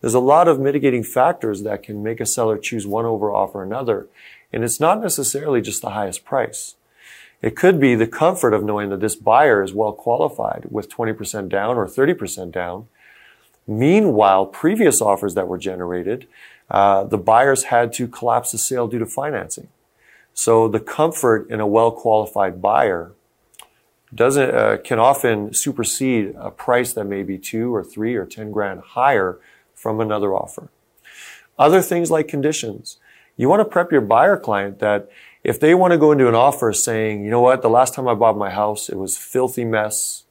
There's 0.01 0.15
a 0.15 0.19
lot 0.19 0.49
of 0.49 0.61
mitigating 0.61 1.05
factors 1.05 1.63
that 1.63 1.83
can 1.83 2.03
make 2.03 2.21
a 2.21 2.27
seller 2.27 2.57
choose 2.57 2.87
one 2.87 3.05
over 3.05 3.31
offer 3.31 3.63
another. 3.63 4.07
And 4.51 4.65
it's 4.65 4.81
not 4.81 5.03
necessarily 5.03 5.61
just 5.61 5.83
the 5.83 5.91
highest 5.91 6.25
price. 6.25 6.75
It 7.43 7.57
could 7.57 7.81
be 7.81 7.97
the 7.97 8.07
comfort 8.07 8.55
of 8.55 8.63
knowing 8.63 8.91
that 8.91 9.01
this 9.01 9.17
buyer 9.17 9.63
is 9.63 9.75
well 9.75 9.93
qualified 9.93 10.67
with 10.71 10.89
20% 10.89 11.49
down 11.49 11.77
or 11.77 11.87
30% 11.87 12.53
down. 12.53 12.87
Meanwhile, 13.67 14.47
previous 14.47 15.03
offers 15.03 15.35
that 15.35 15.49
were 15.49 15.59
generated, 15.59 16.29
uh, 16.71 17.05
the 17.05 17.19
buyers 17.19 17.65
had 17.65 17.93
to 17.95 18.07
collapse 18.07 18.53
the 18.53 18.59
sale 18.59 18.87
due 18.87 19.01
to 19.01 19.07
financing. 19.07 19.69
So 20.35 20.69
the 20.69 20.81
comfort 20.81 21.51
in 21.51 21.61
a 21.61 21.67
well-qualified 21.67 22.63
buyer 22.63 23.13
doesn't 24.15 24.51
uh, 24.55 24.77
can 24.85 24.99
often 24.99 25.55
supersede 25.55 26.35
a 26.39 26.51
price 26.51 26.93
that 26.93 27.05
may 27.05 27.23
be 27.23 27.39
two 27.39 27.75
or 27.75 27.83
three 27.83 28.15
or 28.15 28.27
ten 28.27 28.51
grand 28.51 28.81
higher 28.81 29.39
from 29.75 30.01
another 30.01 30.35
offer. 30.35 30.69
Other 31.59 31.81
things 31.81 32.11
like 32.11 32.29
conditions. 32.29 32.99
You 33.37 33.49
want 33.49 33.61
to 33.61 33.65
prep 33.65 33.91
your 33.91 34.03
buyer 34.03 34.37
client 34.37 34.79
that 34.81 35.11
if 35.45 35.59
they 35.59 35.75
want 35.75 35.93
to 35.93 35.99
go 35.99 36.13
into 36.13 36.29
an 36.29 36.35
offer 36.35 36.73
saying, 36.73 37.25
you 37.25 37.31
know 37.31 37.41
what, 37.41 37.63
the 37.63 37.71
last 37.71 37.95
time 37.95 38.07
I 38.07 38.15
bought 38.15 38.37
my 38.37 38.51
house, 38.51 38.89
it 38.89 38.97
was 38.97 39.17
filthy 39.17 39.65
mess. 39.65 40.25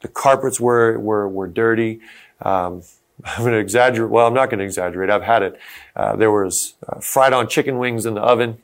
The 0.00 0.08
carpets 0.08 0.58
were, 0.58 0.98
were, 0.98 1.28
were 1.28 1.48
dirty. 1.48 2.00
Um, 2.40 2.82
I'm 3.24 3.42
going 3.42 3.52
to 3.52 3.58
exaggerate. 3.58 4.10
Well, 4.10 4.26
I'm 4.26 4.34
not 4.34 4.50
going 4.50 4.58
to 4.58 4.64
exaggerate. 4.64 5.10
I've 5.10 5.22
had 5.22 5.42
it. 5.42 5.60
Uh, 5.94 6.16
there 6.16 6.30
was 6.30 6.74
uh, 6.86 7.00
fried 7.00 7.32
on 7.32 7.48
chicken 7.48 7.78
wings 7.78 8.06
in 8.06 8.14
the 8.14 8.20
oven. 8.20 8.58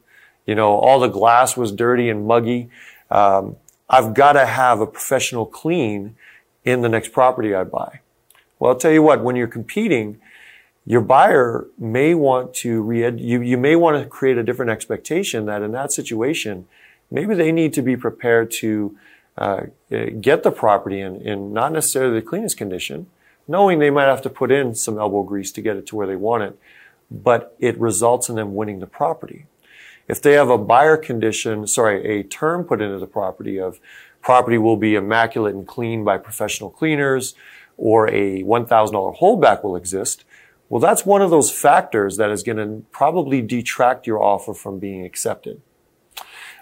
You 0.47 0.55
know, 0.55 0.73
all 0.73 0.99
the 1.01 1.09
glass 1.09 1.57
was 1.57 1.71
dirty 1.71 2.09
and 2.09 2.27
muggy. 2.27 2.71
Um, 3.11 3.57
I've 3.89 4.15
got 4.15 4.33
to 4.33 4.47
have 4.47 4.81
a 4.81 4.87
professional 4.87 5.47
clean 5.47 6.17
in 6.65 6.81
the 6.81 6.89
next 6.89 7.13
property 7.13 7.55
I 7.55 7.65
buy. 7.65 8.01
Well, 8.59 8.73
I'll 8.73 8.79
tell 8.79 8.91
you 8.91 9.03
what, 9.03 9.23
when 9.23 9.37
you're 9.37 9.49
competing, 9.49 10.21
your 10.91 11.01
buyer 11.01 11.69
may 11.79 12.15
want 12.15 12.53
to 12.53 12.83
re 12.83 13.09
you, 13.17 13.41
you 13.41 13.57
may 13.57 13.77
want 13.77 14.03
to 14.03 14.09
create 14.09 14.37
a 14.37 14.43
different 14.43 14.73
expectation 14.73 15.47
that 15.47 15.63
in 15.63 15.71
that 15.71 15.93
situation, 15.93 16.67
maybe 17.13 17.33
they 17.33 17.53
need 17.53 17.73
to 17.73 17.81
be 17.81 17.97
prepared 17.97 18.51
to 18.51 18.97
uh, 19.39 19.61
get 20.21 20.43
the 20.43 20.51
property 20.51 21.01
in, 21.01 21.21
in 21.21 21.53
not 21.53 21.71
necessarily 21.71 22.19
the 22.19 22.27
cleanest 22.27 22.57
condition, 22.57 23.07
knowing 23.47 23.79
they 23.79 23.89
might 23.89 24.07
have 24.07 24.21
to 24.21 24.29
put 24.29 24.51
in 24.51 24.75
some 24.75 24.99
elbow 24.99 25.23
grease 25.23 25.53
to 25.53 25.63
get 25.63 25.77
it 25.77 25.87
to 25.87 25.95
where 25.95 26.09
they 26.09 26.17
want 26.17 26.43
it, 26.43 26.59
but 27.09 27.55
it 27.61 27.79
results 27.79 28.29
in 28.29 28.35
them 28.35 28.57
winning 28.57 28.81
the 28.81 28.87
property. 28.89 29.47
If 30.09 30.21
they 30.21 30.33
have 30.33 30.51
a 30.51 30.59
buyer 30.59 30.97
condition, 30.97 31.69
sorry, 31.69 32.05
a 32.05 32.25
term 32.25 32.65
put 32.65 32.81
into 32.81 32.99
the 32.99 33.07
property 33.07 33.61
of 33.61 33.79
property 34.23 34.59
will 34.59 34.77
be 34.77 34.97
immaculate 34.97 35.55
and 35.55 35.69
clean 35.69 36.03
by 36.03 36.19
professional 36.19 36.69
cleaners, 36.69 37.37
or 37.77 38.09
a 38.09 38.43
$1,000 38.43 39.19
holdback 39.21 39.63
will 39.63 39.77
exist, 39.77 40.25
well, 40.71 40.81
that's 40.81 41.05
one 41.05 41.21
of 41.21 41.31
those 41.31 41.51
factors 41.51 42.17
that 42.17 42.31
is 42.31 42.45
going 42.45 42.57
to 42.57 42.87
probably 42.93 43.43
detract 43.43 44.07
your 44.07 44.23
offer 44.23 44.55
from 44.55 44.79
being 44.79 45.05
accepted. 45.05 45.61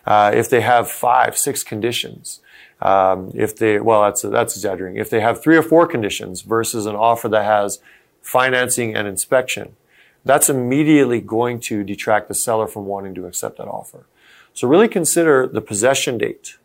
Uh, 0.06 0.32
if 0.34 0.48
they 0.48 0.62
have 0.62 0.90
five, 0.90 1.36
six 1.36 1.62
conditions, 1.62 2.40
um, 2.80 3.30
if 3.34 3.54
they, 3.54 3.78
well, 3.78 4.02
that's 4.02 4.22
that's 4.22 4.56
exaggerating. 4.56 4.98
If 4.98 5.10
they 5.10 5.20
have 5.20 5.42
three 5.42 5.58
or 5.58 5.62
four 5.62 5.86
conditions 5.86 6.40
versus 6.40 6.86
an 6.86 6.96
offer 6.96 7.28
that 7.28 7.44
has 7.44 7.80
financing 8.22 8.94
and 8.94 9.06
inspection, 9.06 9.76
that's 10.24 10.48
immediately 10.48 11.20
going 11.20 11.60
to 11.60 11.84
detract 11.84 12.28
the 12.28 12.34
seller 12.34 12.66
from 12.66 12.86
wanting 12.86 13.14
to 13.16 13.26
accept 13.26 13.58
that 13.58 13.68
offer. 13.68 14.06
So 14.54 14.66
really 14.66 14.88
consider 14.88 15.46
the 15.46 15.60
possession 15.60 16.16
date, 16.16 16.56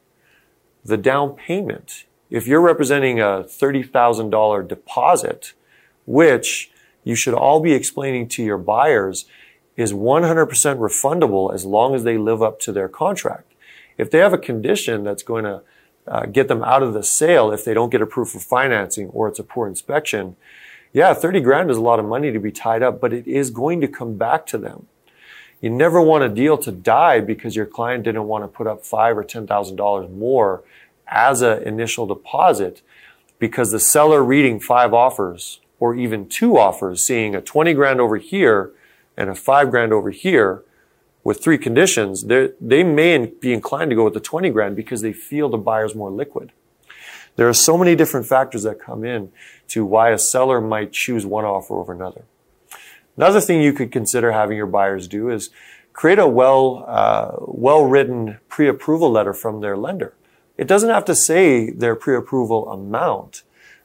the 0.85 0.97
down 0.97 1.33
payment. 1.35 2.05
If 2.29 2.47
you're 2.47 2.61
representing 2.61 3.19
a 3.19 3.43
$30,000 3.43 4.67
deposit, 4.67 5.53
which 6.05 6.71
you 7.03 7.15
should 7.15 7.33
all 7.33 7.59
be 7.59 7.73
explaining 7.73 8.27
to 8.29 8.43
your 8.43 8.57
buyers 8.57 9.25
is 9.75 9.91
100% 9.93 10.47
refundable 10.47 11.53
as 11.53 11.65
long 11.65 11.95
as 11.95 12.03
they 12.03 12.17
live 12.17 12.41
up 12.41 12.59
to 12.61 12.71
their 12.71 12.87
contract. 12.87 13.51
If 13.97 14.11
they 14.11 14.19
have 14.19 14.33
a 14.33 14.37
condition 14.37 15.03
that's 15.03 15.23
going 15.23 15.45
to 15.45 15.61
uh, 16.07 16.25
get 16.25 16.47
them 16.47 16.63
out 16.63 16.83
of 16.83 16.93
the 16.93 17.03
sale 17.03 17.51
if 17.51 17.63
they 17.63 17.73
don't 17.73 17.89
get 17.89 18.01
approved 18.01 18.31
for 18.31 18.39
financing 18.39 19.07
or 19.09 19.27
it's 19.27 19.39
a 19.39 19.43
poor 19.43 19.67
inspection, 19.67 20.35
yeah, 20.91 21.13
30 21.13 21.39
grand 21.41 21.71
is 21.71 21.77
a 21.77 21.81
lot 21.81 21.99
of 21.99 22.05
money 22.05 22.31
to 22.31 22.39
be 22.39 22.51
tied 22.51 22.83
up, 22.83 23.01
but 23.01 23.13
it 23.13 23.27
is 23.27 23.49
going 23.49 23.81
to 23.81 23.87
come 23.87 24.15
back 24.15 24.45
to 24.47 24.57
them. 24.57 24.87
You 25.59 25.69
never 25.69 26.01
want 26.01 26.23
a 26.23 26.29
deal 26.29 26.57
to 26.57 26.71
die 26.71 27.19
because 27.21 27.55
your 27.55 27.65
client 27.65 28.03
didn't 28.03 28.27
want 28.27 28.43
to 28.43 28.47
put 28.47 28.67
up 28.67 28.85
five 28.85 29.17
or 29.17 29.23
ten 29.23 29.47
thousand 29.47 29.77
dollars 29.77 30.09
more 30.11 30.61
as 31.07 31.41
an 31.41 31.63
initial 31.63 32.05
deposit 32.05 32.81
because 33.39 33.71
the 33.71 33.79
seller 33.79 34.23
reading 34.23 34.59
five 34.59 34.93
offers 34.93 35.61
or 35.83 35.93
even 35.93 36.29
two 36.29 36.57
offers, 36.57 37.05
seeing 37.05 37.35
a 37.35 37.41
20 37.41 37.73
grand 37.73 37.99
over 37.99 38.15
here 38.15 38.71
and 39.17 39.29
a 39.29 39.35
five 39.35 39.69
grand 39.69 39.91
over 39.91 40.11
here 40.11 40.63
with 41.25 41.43
three 41.43 41.57
conditions, 41.57 42.23
they 42.23 42.83
may 42.83 43.25
be 43.25 43.51
inclined 43.51 43.89
to 43.89 43.95
go 43.97 44.05
with 44.05 44.13
the 44.13 44.21
20 44.21 44.49
grand 44.51 44.77
because 44.77 45.01
they 45.01 45.11
feel 45.11 45.49
the 45.49 45.57
buyer's 45.57 45.93
more 45.93 46.09
liquid. 46.09 46.53
There 47.35 47.49
are 47.49 47.53
so 47.53 47.77
many 47.77 47.97
different 47.97 48.27
factors 48.27 48.63
that 48.63 48.79
come 48.79 49.03
in 49.03 49.33
to 49.67 49.83
why 49.83 50.11
a 50.11 50.17
seller 50.17 50.61
might 50.61 50.93
choose 50.93 51.25
one 51.25 51.43
offer 51.43 51.77
over 51.77 51.91
another. 51.91 52.23
Another 53.17 53.41
thing 53.41 53.61
you 53.61 53.73
could 53.73 53.91
consider 53.91 54.31
having 54.31 54.55
your 54.55 54.67
buyers 54.67 55.09
do 55.09 55.29
is 55.29 55.49
create 55.91 56.17
a 56.17 56.29
well, 56.29 56.85
uh, 56.87 57.31
well-written 57.41 58.37
pre-approval 58.47 59.11
letter 59.11 59.33
from 59.33 59.59
their 59.59 59.75
lender. 59.75 60.13
It 60.57 60.65
doesn't 60.65 60.89
have 60.89 61.03
to 61.05 61.13
say 61.13 61.71
their 61.71 61.97
pre-approval 61.97 62.71
amount, 62.71 63.43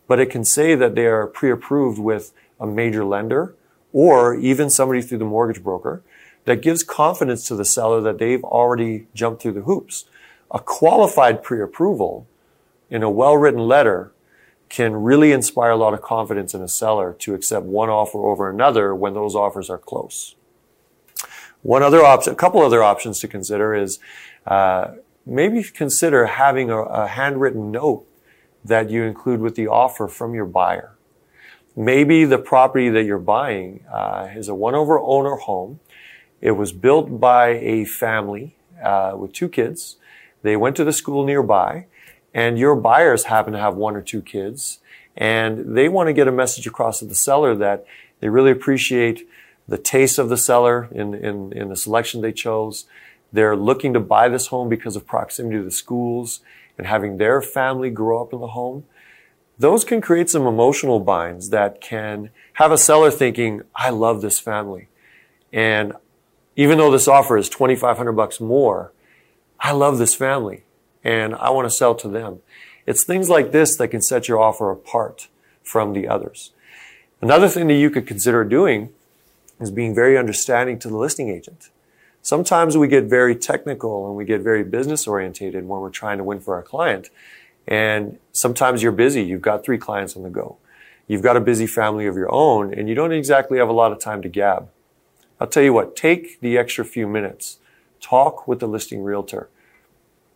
but 0.08 0.18
it 0.18 0.30
can 0.30 0.44
say 0.44 0.74
that 0.74 0.96
they 0.96 1.06
are 1.06 1.28
pre-approved 1.28 2.00
with 2.00 2.32
a 2.58 2.66
major 2.66 3.04
lender 3.04 3.54
or 3.92 4.34
even 4.34 4.68
somebody 4.68 5.00
through 5.00 5.18
the 5.18 5.24
mortgage 5.24 5.62
broker 5.62 6.02
that 6.46 6.62
gives 6.62 6.82
confidence 6.82 7.46
to 7.46 7.54
the 7.54 7.64
seller 7.64 8.00
that 8.00 8.18
they've 8.18 8.42
already 8.42 9.06
jumped 9.14 9.42
through 9.42 9.52
the 9.52 9.60
hoops. 9.62 10.06
A 10.50 10.58
qualified 10.58 11.42
pre-approval 11.42 12.26
in 12.90 13.02
a 13.02 13.10
well-written 13.10 13.60
letter 13.60 14.12
can 14.70 14.94
really 14.94 15.30
inspire 15.30 15.70
a 15.70 15.76
lot 15.76 15.94
of 15.94 16.00
confidence 16.00 16.54
in 16.54 16.62
a 16.62 16.68
seller 16.68 17.14
to 17.18 17.34
accept 17.34 17.66
one 17.66 17.90
offer 17.90 18.18
over 18.18 18.48
another 18.48 18.94
when 18.94 19.14
those 19.14 19.34
offers 19.34 19.68
are 19.68 19.78
close. 19.78 20.34
One 21.62 21.82
other 21.82 22.02
option, 22.02 22.32
a 22.32 22.36
couple 22.36 22.62
other 22.62 22.82
options 22.82 23.20
to 23.20 23.28
consider 23.28 23.74
is 23.74 23.98
uh, 24.46 24.92
maybe 25.26 25.62
consider 25.62 26.26
having 26.26 26.70
a, 26.70 26.78
a 26.82 27.06
handwritten 27.08 27.70
note 27.70 28.07
that 28.68 28.90
you 28.90 29.02
include 29.02 29.40
with 29.40 29.54
the 29.54 29.66
offer 29.66 30.08
from 30.08 30.34
your 30.34 30.46
buyer. 30.46 30.96
Maybe 31.76 32.24
the 32.24 32.38
property 32.38 32.88
that 32.88 33.04
you're 33.04 33.18
buying 33.18 33.84
uh, 33.92 34.28
is 34.34 34.48
a 34.48 34.54
one-over 34.54 34.98
owner 34.98 35.36
home. 35.36 35.80
It 36.40 36.52
was 36.52 36.72
built 36.72 37.20
by 37.20 37.50
a 37.50 37.84
family 37.84 38.56
uh, 38.82 39.14
with 39.16 39.32
two 39.32 39.48
kids. 39.48 39.96
They 40.42 40.56
went 40.56 40.76
to 40.76 40.84
the 40.84 40.92
school 40.92 41.24
nearby 41.24 41.86
and 42.32 42.58
your 42.58 42.76
buyers 42.76 43.24
happen 43.24 43.52
to 43.52 43.58
have 43.58 43.74
one 43.74 43.96
or 43.96 44.02
two 44.02 44.22
kids 44.22 44.78
and 45.16 45.76
they 45.76 45.88
want 45.88 46.08
to 46.08 46.12
get 46.12 46.28
a 46.28 46.32
message 46.32 46.66
across 46.66 47.00
to 47.00 47.04
the 47.04 47.14
seller 47.14 47.54
that 47.56 47.84
they 48.20 48.28
really 48.28 48.52
appreciate 48.52 49.28
the 49.66 49.78
taste 49.78 50.18
of 50.18 50.28
the 50.28 50.36
seller 50.36 50.88
in, 50.92 51.14
in, 51.14 51.52
in 51.52 51.68
the 51.68 51.76
selection 51.76 52.20
they 52.20 52.32
chose. 52.32 52.86
They're 53.32 53.56
looking 53.56 53.92
to 53.94 54.00
buy 54.00 54.28
this 54.28 54.46
home 54.46 54.68
because 54.68 54.96
of 54.96 55.06
proximity 55.06 55.58
to 55.58 55.64
the 55.64 55.70
schools 55.70 56.40
and 56.78 56.86
having 56.86 57.16
their 57.16 57.42
family 57.42 57.90
grow 57.90 58.22
up 58.22 58.32
in 58.32 58.40
the 58.40 58.48
home. 58.48 58.84
Those 59.58 59.84
can 59.84 60.00
create 60.00 60.30
some 60.30 60.46
emotional 60.46 61.00
binds 61.00 61.50
that 61.50 61.80
can 61.80 62.30
have 62.54 62.70
a 62.70 62.78
seller 62.78 63.10
thinking, 63.10 63.62
I 63.74 63.90
love 63.90 64.22
this 64.22 64.38
family. 64.38 64.88
And 65.52 65.94
even 66.54 66.78
though 66.78 66.90
this 66.90 67.08
offer 67.08 67.36
is 67.36 67.48
2,500 67.48 68.12
bucks 68.12 68.40
more, 68.40 68.92
I 69.58 69.72
love 69.72 69.98
this 69.98 70.14
family 70.14 70.62
and 71.02 71.34
I 71.34 71.50
want 71.50 71.66
to 71.66 71.74
sell 71.74 71.94
to 71.96 72.08
them. 72.08 72.40
It's 72.86 73.04
things 73.04 73.28
like 73.28 73.52
this 73.52 73.76
that 73.76 73.88
can 73.88 74.00
set 74.00 74.28
your 74.28 74.40
offer 74.40 74.70
apart 74.70 75.28
from 75.62 75.92
the 75.92 76.08
others. 76.08 76.52
Another 77.20 77.48
thing 77.48 77.66
that 77.66 77.74
you 77.74 77.90
could 77.90 78.06
consider 78.06 78.44
doing 78.44 78.90
is 79.60 79.70
being 79.70 79.94
very 79.94 80.16
understanding 80.16 80.78
to 80.78 80.88
the 80.88 80.96
listing 80.96 81.28
agent. 81.28 81.70
Sometimes 82.28 82.76
we 82.76 82.88
get 82.88 83.04
very 83.04 83.34
technical 83.34 84.06
and 84.06 84.14
we 84.14 84.26
get 84.26 84.42
very 84.42 84.62
business 84.62 85.06
orientated 85.06 85.66
when 85.66 85.80
we're 85.80 85.88
trying 85.88 86.18
to 86.18 86.24
win 86.24 86.40
for 86.40 86.56
our 86.56 86.62
client. 86.62 87.08
And 87.66 88.18
sometimes 88.32 88.82
you're 88.82 88.92
busy. 88.92 89.22
You've 89.22 89.40
got 89.40 89.64
three 89.64 89.78
clients 89.78 90.14
on 90.14 90.24
the 90.24 90.28
go. 90.28 90.58
You've 91.06 91.22
got 91.22 91.38
a 91.38 91.40
busy 91.40 91.66
family 91.66 92.04
of 92.04 92.16
your 92.16 92.30
own 92.30 92.74
and 92.74 92.86
you 92.86 92.94
don't 92.94 93.12
exactly 93.12 93.56
have 93.56 93.70
a 93.70 93.72
lot 93.72 93.92
of 93.92 93.98
time 93.98 94.20
to 94.20 94.28
gab. 94.28 94.68
I'll 95.40 95.46
tell 95.46 95.62
you 95.62 95.72
what, 95.72 95.96
take 95.96 96.38
the 96.42 96.58
extra 96.58 96.84
few 96.84 97.08
minutes. 97.08 97.60
Talk 97.98 98.46
with 98.46 98.60
the 98.60 98.68
listing 98.68 99.02
realtor. 99.02 99.48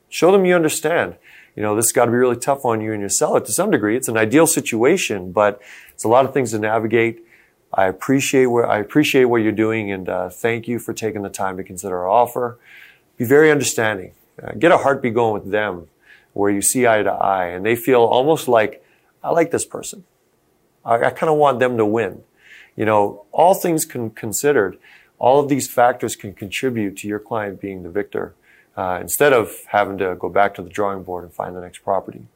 Show 0.09 0.33
them 0.33 0.47
you 0.47 0.55
understand. 0.55 1.17
You 1.55 1.63
know, 1.63 1.77
this 1.77 1.89
has 1.89 1.93
got 1.93 2.07
to 2.07 2.11
be 2.11 2.17
really 2.17 2.37
tough 2.37 2.65
on 2.65 2.81
you 2.81 2.93
and 2.93 3.01
your 3.01 3.11
seller 3.11 3.41
to 3.41 3.53
some 3.53 3.71
degree. 3.71 3.99
It's 3.99 4.09
an 4.09 4.17
ideal 4.17 4.47
situation, 4.47 5.31
but 5.31 5.61
it's 5.93 6.05
a 6.05 6.09
lot 6.09 6.25
of 6.25 6.33
things 6.33 6.53
to 6.53 6.59
navigate. 6.59 7.23
I 7.75 7.87
appreciate 7.87 8.47
what 8.47 8.69
I 8.69 8.79
appreciate 8.79 9.25
what 9.25 9.39
you're 9.39 9.53
doing, 9.53 9.91
and 9.91 10.09
uh, 10.09 10.29
thank 10.29 10.69
you 10.69 10.79
for 10.79 10.93
taking 10.93 11.23
the 11.23 11.31
time 11.31 11.57
to 11.57 11.65
consider 11.65 11.99
our 11.99 12.09
offer. 12.09 12.59
Be 13.17 13.25
very 13.25 13.51
understanding. 13.51 14.13
Uh, 14.43 14.53
get 14.53 14.73
a 14.73 14.79
heartbeat 14.79 15.15
going 15.15 15.35
with 15.35 15.51
them, 15.51 15.89
where 16.35 16.51
you 16.51 16.61
see 16.61 16.87
eye 16.87 17.03
to 17.03 17.11
eye, 17.11 17.47
and 17.47 17.65
they 17.65 17.77
feel 17.77 18.01
almost 18.01 18.47
like 18.49 18.85
I 19.23 19.31
like 19.31 19.51
this 19.51 19.65
person. 19.65 20.05
I, 20.85 20.97
I 20.97 21.11
kind 21.11 21.31
of 21.31 21.39
want 21.39 21.61
them 21.61 21.77
to 21.79 21.87
win. 21.87 22.23
You 22.77 22.85
know, 22.85 23.25
all 23.33 23.55
things 23.55 23.85
con- 23.85 24.11
considered, 24.11 24.79
all 25.19 25.41
of 25.41 25.49
these 25.49 25.71
factors 25.71 26.17
can 26.17 26.35
contribute 26.35 26.97
to 26.99 27.09
your 27.09 27.19
client 27.19 27.61
being 27.61 27.83
the 27.83 27.91
victor 27.91 28.35
uh, 28.77 28.99
instead 29.01 29.33
of 29.33 29.53
having 29.69 29.99
to 29.99 30.15
go 30.17 30.29
back 30.29 30.55
to 30.55 30.63
the 30.63 30.71
drawing 30.71 31.05
board 31.05 31.25
and 31.25 31.33
find 31.33 31.55
the 31.57 31.61
next 31.61 31.79
property. 31.79 32.27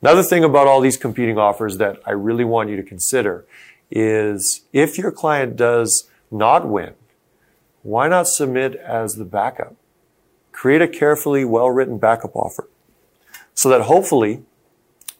Another 0.00 0.22
thing 0.24 0.42
about 0.42 0.66
all 0.66 0.80
these 0.80 0.96
competing 0.96 1.38
offers 1.38 1.78
that 1.78 2.00
I 2.04 2.10
really 2.10 2.44
want 2.44 2.70
you 2.70 2.76
to 2.76 2.82
consider 2.82 3.44
is 3.92 4.62
if 4.72 4.96
your 4.96 5.12
client 5.12 5.54
does 5.54 6.08
not 6.30 6.66
win, 6.66 6.94
why 7.82 8.08
not 8.08 8.26
submit 8.26 8.74
as 8.76 9.16
the 9.16 9.24
backup? 9.24 9.74
Create 10.50 10.82
a 10.82 10.88
carefully 10.88 11.44
well 11.44 11.70
written 11.70 11.98
backup 11.98 12.34
offer 12.34 12.68
so 13.54 13.68
that 13.68 13.82
hopefully 13.82 14.42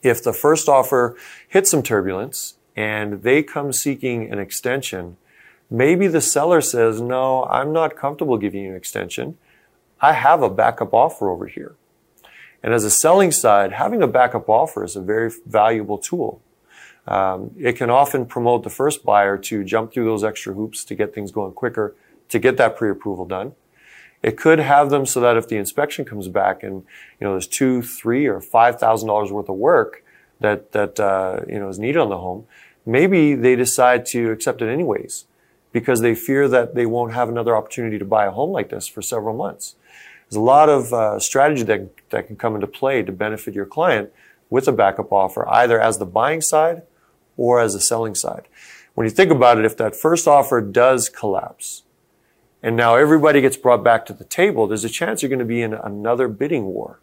if 0.03 0.23
the 0.23 0.33
first 0.33 0.69
offer 0.69 1.17
hits 1.47 1.71
some 1.71 1.83
turbulence 1.83 2.55
and 2.75 3.23
they 3.23 3.43
come 3.43 3.73
seeking 3.73 4.31
an 4.33 4.39
extension, 4.39 5.17
maybe 5.71 6.09
the 6.09 6.21
seller 6.21 6.61
says, 6.61 7.01
no, 7.01 7.45
I'm 7.45 7.73
not 7.73 7.97
comfortable 7.97 8.39
giving 8.39 8.65
you 8.65 8.71
an 8.71 8.77
extension. 8.77 9.37
I 10.01 10.15
have 10.15 10.43
a 10.43 10.51
backup 10.51 10.93
offer 10.93 11.31
over 11.31 11.47
here. 11.47 11.75
And 12.63 12.73
as 12.73 12.85
a 12.85 12.91
selling 12.91 13.33
side, 13.33 13.73
having 13.73 14.03
a 14.03 14.07
backup 14.07 14.49
offer 14.49 14.85
is 14.85 14.97
a 14.97 15.01
very 15.01 15.31
valuable 15.47 15.99
tool. 15.99 16.41
Um, 17.07 17.51
it 17.59 17.75
can 17.75 17.91
often 17.91 18.27
promote 18.27 18.63
the 18.63 18.71
first 18.71 19.05
buyer 19.05 19.37
to 19.37 19.65
jump 19.65 19.93
through 19.93 20.05
those 20.05 20.23
extra 20.23 20.55
hoops 20.55 20.85
to 20.85 20.95
get 20.95 21.15
things 21.15 21.33
going 21.33 21.53
quicker, 21.53 21.97
to 22.29 22.39
get 22.39 22.57
that 22.59 22.77
pre-approval 22.77 23.25
done. 23.25 23.55
It 24.23 24.37
could 24.37 24.61
have 24.61 24.91
them 24.91 25.05
so 25.05 25.19
that 25.21 25.37
if 25.37 25.49
the 25.49 25.57
inspection 25.57 26.05
comes 26.05 26.29
back 26.29 26.63
and 26.63 26.85
you 27.21 27.27
know 27.27 27.33
there's 27.33 27.49
two, 27.49 27.83
three, 27.83 28.27
or 28.27 28.41
five 28.41 28.79
thousand 28.79 29.09
dollars 29.09 29.33
worth 29.33 29.49
of 29.49 29.57
work 29.57 30.05
that 30.39 30.73
that 30.73 31.01
uh, 31.01 31.41
you 31.49 31.59
know 31.59 31.69
is 31.69 31.79
needed 31.79 31.99
on 31.99 32.09
the 32.09 32.19
home, 32.19 32.47
maybe 32.87 33.35
they 33.35 33.57
decide 33.57 34.07
to 34.07 34.31
accept 34.31 34.63
it 34.63 34.69
anyways 34.69 35.25
because 35.73 36.03
they 36.03 36.15
fear 36.15 36.47
that 36.49 36.75
they 36.75 36.87
won't 36.87 37.13
have 37.13 37.29
another 37.29 37.57
opportunity 37.57 37.99
to 37.99 38.05
buy 38.05 38.27
a 38.27 38.31
home 38.31 38.53
like 38.53 38.69
this 38.69 38.87
for 38.87 39.03
several 39.03 39.37
months. 39.37 39.75
There's 40.29 40.37
a 40.37 40.41
lot 40.41 40.69
of 40.69 40.93
uh, 40.93 41.19
strategy 41.19 41.63
that, 41.65 41.89
that 42.11 42.27
can 42.27 42.37
come 42.37 42.55
into 42.55 42.67
play 42.67 43.03
to 43.03 43.11
benefit 43.11 43.55
your 43.55 43.67
client 43.67 44.13
with 44.51 44.69
a 44.69 44.73
backup 44.73 45.11
offer, 45.11 45.49
either 45.49 45.81
as 45.81 45.99
the 45.99 46.07
buying 46.07 46.43
side 46.43 46.83
or 47.37 47.61
as 47.61 47.75
a 47.75 47.81
selling 47.81 48.15
side. 48.15 48.49
When 48.95 49.07
you 49.07 49.11
think 49.11 49.31
about 49.31 49.59
it, 49.59 49.65
if 49.65 49.77
that 49.79 49.97
first 49.97 50.29
offer 50.29 50.61
does 50.61 51.09
collapse, 51.09 51.83
and 52.63 52.77
now 52.77 52.95
everybody 52.95 53.41
gets 53.41 53.57
brought 53.57 53.83
back 53.83 54.07
to 54.07 54.13
the 54.13 54.25
table, 54.25 54.67
there's 54.67 54.85
a 54.85 54.89
chance 54.89 55.23
you're 55.23 55.29
going 55.29 55.39
to 55.39 55.45
be 55.45 55.63
in 55.63 55.75
another 55.75 56.29
bidding 56.29 56.67
war. 56.67 57.01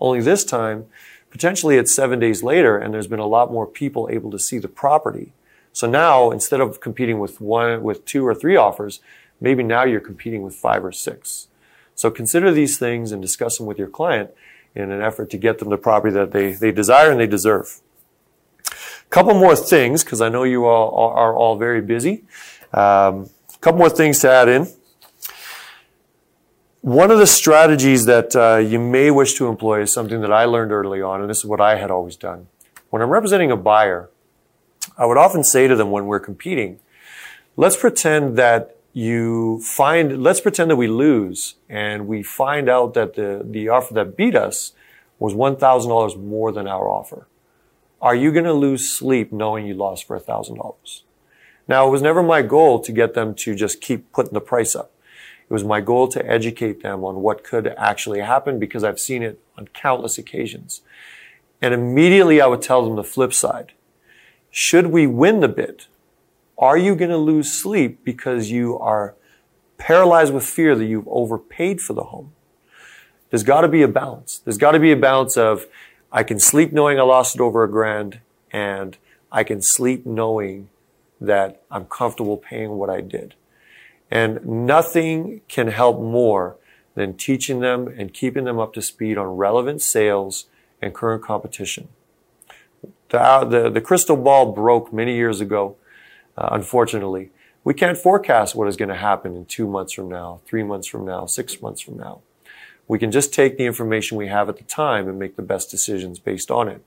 Only 0.00 0.20
this 0.20 0.44
time, 0.44 0.86
potentially 1.30 1.76
it's 1.76 1.94
seven 1.94 2.18
days 2.18 2.42
later, 2.42 2.76
and 2.76 2.92
there's 2.92 3.06
been 3.06 3.18
a 3.18 3.26
lot 3.26 3.52
more 3.52 3.66
people 3.66 4.08
able 4.10 4.30
to 4.30 4.38
see 4.38 4.58
the 4.58 4.68
property. 4.68 5.32
So 5.72 5.88
now, 5.88 6.30
instead 6.30 6.60
of 6.60 6.80
competing 6.80 7.18
with 7.18 7.40
one, 7.40 7.82
with 7.82 8.04
two 8.04 8.26
or 8.26 8.34
three 8.34 8.56
offers, 8.56 9.00
maybe 9.40 9.62
now 9.62 9.84
you're 9.84 10.00
competing 10.00 10.42
with 10.42 10.54
five 10.54 10.84
or 10.84 10.92
six. 10.92 11.46
So 11.94 12.10
consider 12.10 12.50
these 12.50 12.78
things 12.78 13.12
and 13.12 13.22
discuss 13.22 13.58
them 13.58 13.66
with 13.66 13.78
your 13.78 13.88
client 13.88 14.30
in 14.74 14.90
an 14.90 15.00
effort 15.00 15.30
to 15.30 15.36
get 15.36 15.58
them 15.58 15.70
the 15.70 15.76
property 15.76 16.12
that 16.14 16.32
they, 16.32 16.52
they 16.52 16.72
desire 16.72 17.10
and 17.10 17.20
they 17.20 17.26
deserve. 17.26 17.80
Couple 19.10 19.34
more 19.34 19.56
things, 19.56 20.04
because 20.04 20.20
I 20.20 20.28
know 20.28 20.44
you 20.44 20.66
all 20.66 21.12
are 21.14 21.34
all 21.34 21.56
very 21.56 21.80
busy. 21.82 22.24
Um, 22.72 23.28
a 23.52 23.58
couple 23.60 23.78
more 23.78 23.90
things 23.90 24.20
to 24.20 24.30
add 24.30 24.48
in. 24.48 24.68
One 26.82 27.10
of 27.10 27.18
the 27.18 27.26
strategies 27.26 28.06
that 28.06 28.34
uh, 28.36 28.58
you 28.58 28.78
may 28.78 29.10
wish 29.10 29.34
to 29.34 29.48
employ 29.48 29.82
is 29.82 29.92
something 29.92 30.20
that 30.20 30.32
I 30.32 30.44
learned 30.44 30.70
early 30.70 31.02
on, 31.02 31.20
and 31.20 31.28
this 31.28 31.38
is 31.38 31.44
what 31.44 31.60
I 31.60 31.76
had 31.76 31.90
always 31.90 32.16
done. 32.16 32.46
When 32.90 33.02
I'm 33.02 33.10
representing 33.10 33.50
a 33.50 33.56
buyer, 33.56 34.08
I 34.96 35.06
would 35.06 35.18
often 35.18 35.42
say 35.42 35.66
to 35.66 35.74
them 35.74 35.90
when 35.90 36.06
we're 36.06 36.20
competing, 36.20 36.78
let's 37.56 37.76
pretend 37.76 38.38
that 38.38 38.76
you 38.92 39.60
find, 39.60 40.22
let's 40.22 40.40
pretend 40.40 40.70
that 40.70 40.76
we 40.76 40.86
lose 40.86 41.56
and 41.68 42.06
we 42.06 42.22
find 42.22 42.68
out 42.68 42.94
that 42.94 43.14
the, 43.14 43.42
the 43.44 43.68
offer 43.68 43.92
that 43.94 44.16
beat 44.16 44.34
us 44.34 44.72
was 45.18 45.34
$1,000 45.34 46.16
more 46.16 46.50
than 46.52 46.66
our 46.66 46.88
offer. 46.88 47.26
Are 48.02 48.14
you 48.14 48.32
going 48.32 48.44
to 48.44 48.52
lose 48.52 48.90
sleep 48.90 49.30
knowing 49.30 49.66
you 49.66 49.74
lost 49.74 50.06
for 50.06 50.18
$1,000? 50.18 51.02
Now, 51.68 51.86
it 51.86 51.90
was 51.90 52.00
never 52.00 52.22
my 52.22 52.40
goal 52.40 52.80
to 52.80 52.92
get 52.92 53.14
them 53.14 53.34
to 53.36 53.54
just 53.54 53.80
keep 53.80 54.10
putting 54.12 54.32
the 54.32 54.40
price 54.40 54.74
up. 54.74 54.92
It 55.48 55.52
was 55.52 55.64
my 55.64 55.80
goal 55.80 56.08
to 56.08 56.26
educate 56.26 56.82
them 56.82 57.04
on 57.04 57.16
what 57.16 57.44
could 57.44 57.66
actually 57.76 58.20
happen 58.20 58.58
because 58.58 58.84
I've 58.84 58.98
seen 58.98 59.22
it 59.22 59.40
on 59.58 59.68
countless 59.68 60.16
occasions. 60.16 60.80
And 61.60 61.74
immediately 61.74 62.40
I 62.40 62.46
would 62.46 62.62
tell 62.62 62.84
them 62.84 62.96
the 62.96 63.04
flip 63.04 63.34
side. 63.34 63.72
Should 64.50 64.86
we 64.86 65.06
win 65.06 65.40
the 65.40 65.48
bid, 65.48 65.84
are 66.56 66.78
you 66.78 66.94
going 66.94 67.10
to 67.10 67.18
lose 67.18 67.52
sleep 67.52 68.04
because 68.04 68.50
you 68.50 68.78
are 68.78 69.14
paralyzed 69.76 70.32
with 70.32 70.44
fear 70.44 70.74
that 70.74 70.86
you've 70.86 71.08
overpaid 71.08 71.80
for 71.80 71.92
the 71.92 72.04
home? 72.04 72.32
There's 73.30 73.44
got 73.44 73.60
to 73.60 73.68
be 73.68 73.82
a 73.82 73.88
balance. 73.88 74.38
There's 74.38 74.58
got 74.58 74.72
to 74.72 74.80
be 74.80 74.92
a 74.92 74.96
balance 74.96 75.36
of 75.36 75.66
I 76.12 76.22
can 76.22 76.38
sleep 76.38 76.72
knowing 76.72 76.98
I 76.98 77.02
lost 77.02 77.34
it 77.34 77.40
over 77.40 77.62
a 77.62 77.70
grand 77.70 78.20
and 78.50 78.96
I 79.30 79.44
can 79.44 79.62
sleep 79.62 80.04
knowing 80.04 80.68
that 81.20 81.62
I'm 81.70 81.84
comfortable 81.84 82.36
paying 82.36 82.70
what 82.70 82.90
I 82.90 83.00
did. 83.00 83.34
And 84.10 84.44
nothing 84.44 85.42
can 85.48 85.68
help 85.68 86.00
more 86.00 86.56
than 86.94 87.16
teaching 87.16 87.60
them 87.60 87.86
and 87.86 88.12
keeping 88.12 88.44
them 88.44 88.58
up 88.58 88.72
to 88.74 88.82
speed 88.82 89.16
on 89.16 89.36
relevant 89.36 89.82
sales 89.82 90.46
and 90.82 90.94
current 90.94 91.22
competition. 91.22 91.88
The, 93.10 93.46
the, 93.48 93.70
the 93.70 93.80
crystal 93.80 94.16
ball 94.16 94.52
broke 94.52 94.92
many 94.92 95.14
years 95.14 95.40
ago 95.40 95.76
uh, 96.36 96.48
unfortunately. 96.52 97.30
We 97.62 97.74
can't 97.74 97.98
forecast 97.98 98.54
what 98.54 98.66
is 98.68 98.76
going 98.76 98.88
to 98.88 98.94
happen 98.94 99.36
in 99.36 99.44
two 99.44 99.66
months 99.66 99.92
from 99.92 100.08
now, 100.08 100.40
three 100.46 100.62
months 100.62 100.86
from 100.86 101.04
now, 101.04 101.26
six 101.26 101.60
months 101.60 101.80
from 101.80 101.98
now. 101.98 102.20
We 102.90 102.98
can 102.98 103.12
just 103.12 103.32
take 103.32 103.56
the 103.56 103.66
information 103.66 104.18
we 104.18 104.26
have 104.26 104.48
at 104.48 104.56
the 104.56 104.64
time 104.64 105.08
and 105.08 105.16
make 105.16 105.36
the 105.36 105.42
best 105.42 105.70
decisions 105.70 106.18
based 106.18 106.50
on 106.50 106.66
it. 106.66 106.84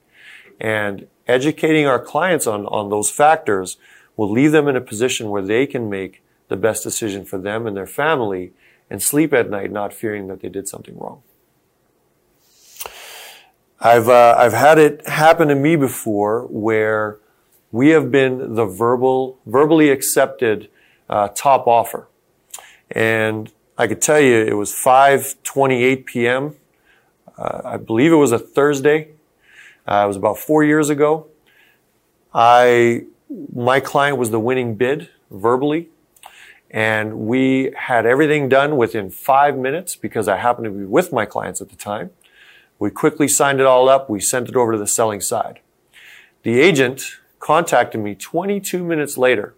And 0.60 1.08
educating 1.28 1.88
our 1.88 1.98
clients 1.98 2.46
on, 2.46 2.66
on 2.66 2.89
those 2.89 3.10
factors 3.10 3.78
will 4.18 4.30
leave 4.30 4.52
them 4.52 4.68
in 4.68 4.76
a 4.76 4.82
position 4.82 5.30
where 5.30 5.42
they 5.42 5.66
can 5.66 5.89
make 5.89 6.22
the 6.50 6.58
best 6.58 6.84
decision 6.84 7.24
for 7.24 7.38
them 7.38 7.66
and 7.66 7.78
their 7.78 7.88
family 7.88 8.52
and 8.89 9.02
sleep 9.02 9.32
at 9.32 9.50
night 9.50 9.72
not 9.72 9.94
fearing 9.94 10.28
that 10.28 10.42
they 10.42 10.50
did 10.50 10.68
something 10.68 10.98
wrong. 10.98 11.22
I've, 13.80 14.10
uh, 14.10 14.36
I've 14.38 14.52
had 14.52 14.80
it 14.80 15.08
happen 15.08 15.48
to 15.48 15.56
me 15.56 15.78
before 15.78 16.48
where 16.48 17.20
we 17.72 17.92
have 17.92 18.12
been 18.12 18.56
the 18.56 18.66
verbal, 18.66 19.39
verbally 19.46 19.89
accepted 19.89 20.70
uh, 21.10 21.30
top 21.30 21.66
offer. 21.66 22.10
And 22.92 23.54
I 23.78 23.88
could 23.88 24.02
tell 24.02 24.20
you 24.20 24.36
it 24.36 24.56
was 24.56 24.72
5:28 24.72 26.06
p.m. 26.06 26.56
Uh, 27.38 27.62
I 27.66 27.78
believe 27.78 28.12
it 28.12 28.18
was 28.18 28.32
a 28.32 28.38
Thursday. 28.38 29.10
Uh, 29.88 30.04
it 30.06 30.08
was 30.08 30.16
about 30.16 30.38
four 30.38 30.64
years 30.64 30.90
ago. 30.90 31.28
I, 32.34 33.06
my 33.54 33.80
client 33.80 34.18
was 34.18 34.30
the 34.30 34.40
winning 34.40 34.76
bid 34.76 35.10
verbally, 35.32 35.90
and 36.70 37.22
we 37.22 37.74
had 37.76 38.06
everything 38.06 38.48
done 38.48 38.78
within 38.78 39.10
five 39.10 39.58
minutes 39.58 39.96
because 39.96 40.28
I 40.28 40.38
happened 40.38 40.66
to 40.66 40.72
be 40.72 40.86
with 40.86 41.12
my 41.12 41.26
clients 41.26 41.60
at 41.60 41.70
the 41.70 41.76
time. 41.76 42.12
We 42.78 42.92
quickly 42.92 43.28
signed 43.28 43.60
it 43.60 43.66
all 43.66 43.90
up. 43.90 44.10
We 44.10 44.20
sent 44.20 44.50
it 44.50 44.56
over 44.56 44.74
to 44.74 44.78
the 44.78 44.88
selling 44.88 45.22
side. 45.22 45.62
The 46.44 46.60
agent 46.60 47.18
contacted 47.40 48.02
me 48.02 48.14
22 48.14 48.84
minutes 48.84 49.18
later 49.18 49.56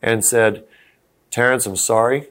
and 0.00 0.24
said, 0.24 0.64
Terence, 1.30 1.66
I'm 1.66 1.76
sorry. 1.76 2.28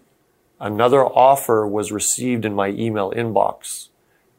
Another 0.64 1.06
offer 1.06 1.68
was 1.68 1.92
received 1.92 2.46
in 2.46 2.56
my 2.56 2.70
email 2.70 3.12
inbox 3.12 3.90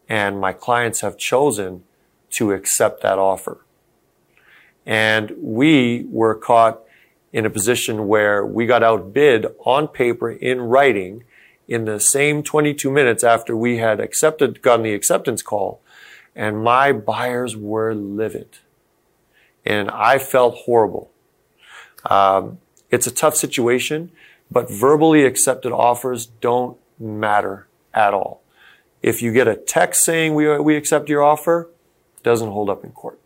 and 0.08 0.40
my 0.40 0.54
clients 0.54 1.02
have 1.02 1.18
chosen 1.18 1.84
to 2.30 2.52
accept 2.52 3.02
that 3.02 3.18
offer. 3.18 3.58
And 4.86 5.34
we 5.38 6.06
were 6.08 6.34
caught 6.34 6.80
in 7.30 7.44
a 7.44 7.50
position 7.50 8.08
where 8.08 8.42
we 8.42 8.64
got 8.64 8.82
outbid 8.82 9.48
on 9.66 9.86
paper 9.86 10.30
in 10.30 10.62
writing 10.62 11.24
in 11.68 11.84
the 11.84 12.00
same 12.00 12.42
22 12.42 12.90
minutes 12.90 13.22
after 13.22 13.54
we 13.54 13.76
had 13.76 14.00
accepted, 14.00 14.62
gotten 14.62 14.84
the 14.84 14.94
acceptance 14.94 15.42
call. 15.42 15.82
And 16.34 16.64
my 16.64 16.90
buyers 16.92 17.54
were 17.54 17.94
livid. 17.94 18.60
And 19.62 19.90
I 19.90 20.18
felt 20.18 20.54
horrible. 20.64 21.10
Um, 22.06 22.60
it's 22.90 23.06
a 23.06 23.10
tough 23.10 23.36
situation, 23.36 24.10
but 24.54 24.70
verbally 24.70 25.24
accepted 25.24 25.72
offers 25.72 26.26
don't 26.26 26.78
matter 26.98 27.66
at 27.92 28.14
all. 28.14 28.40
If 29.02 29.20
you 29.20 29.32
get 29.32 29.48
a 29.48 29.56
text 29.56 30.04
saying 30.04 30.34
we, 30.34 30.58
we 30.60 30.76
accept 30.76 31.10
your 31.10 31.22
offer, 31.22 31.68
doesn't 32.22 32.50
hold 32.50 32.70
up 32.70 32.84
in 32.84 32.92
court. 32.92 33.18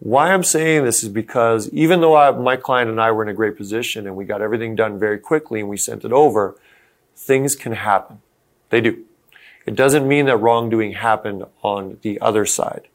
Why 0.00 0.32
I'm 0.32 0.42
saying 0.42 0.84
this 0.84 1.04
is 1.04 1.10
because 1.10 1.68
even 1.68 2.00
though 2.00 2.16
I, 2.16 2.32
my 2.32 2.56
client 2.56 2.90
and 2.90 3.00
I 3.00 3.12
were 3.12 3.22
in 3.22 3.28
a 3.28 3.34
great 3.34 3.56
position 3.56 4.06
and 4.06 4.16
we 4.16 4.24
got 4.24 4.42
everything 4.42 4.74
done 4.74 4.98
very 4.98 5.18
quickly 5.18 5.60
and 5.60 5.68
we 5.68 5.76
sent 5.76 6.04
it 6.04 6.10
over, 6.10 6.56
things 7.14 7.54
can 7.54 7.72
happen. 7.72 8.20
They 8.70 8.80
do. 8.80 9.04
It 9.64 9.76
doesn't 9.76 10.08
mean 10.08 10.26
that 10.26 10.38
wrongdoing 10.38 10.94
happened 10.94 11.44
on 11.62 11.98
the 12.02 12.20
other 12.20 12.46
side. 12.46 12.88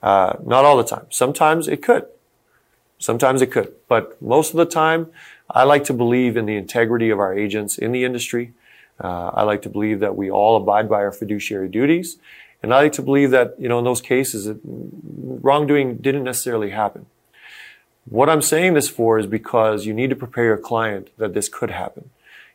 Uh, 0.00 0.34
not 0.44 0.64
all 0.64 0.76
the 0.76 0.84
time. 0.84 1.06
Sometimes 1.10 1.66
it 1.66 1.82
could. 1.82 2.06
Sometimes 2.98 3.42
it 3.42 3.50
could. 3.50 3.72
But 3.88 4.20
most 4.22 4.50
of 4.50 4.58
the 4.58 4.66
time, 4.66 5.08
I 5.50 5.64
like 5.64 5.84
to 5.84 5.92
believe 5.92 6.36
in 6.36 6.46
the 6.46 6.56
integrity 6.56 7.10
of 7.10 7.18
our 7.18 7.36
agents 7.36 7.78
in 7.78 7.92
the 7.92 8.04
industry. 8.04 8.52
Uh, 9.02 9.28
I 9.34 9.42
like 9.42 9.62
to 9.62 9.68
believe 9.68 10.00
that 10.00 10.16
we 10.16 10.30
all 10.30 10.56
abide 10.56 10.88
by 10.88 10.96
our 10.96 11.12
fiduciary 11.12 11.68
duties 11.68 12.18
and 12.64 12.72
I 12.72 12.78
like 12.78 12.92
to 12.92 13.02
believe 13.02 13.30
that, 13.32 13.56
you 13.58 13.68
know, 13.68 13.78
in 13.78 13.84
those 13.84 14.00
cases, 14.00 14.46
it, 14.46 14.56
wrongdoing 14.64 15.98
didn't 15.98 16.24
necessarily 16.24 16.70
happen. 16.70 17.04
What 18.06 18.30
I'm 18.30 18.40
saying 18.40 18.72
this 18.72 18.88
for 18.88 19.18
is 19.18 19.26
because 19.26 19.84
you 19.84 19.92
need 19.92 20.08
to 20.08 20.16
prepare 20.16 20.44
your 20.44 20.56
client 20.56 21.10
that 21.18 21.34
this 21.34 21.50
could 21.50 21.70
happen. 21.70 22.08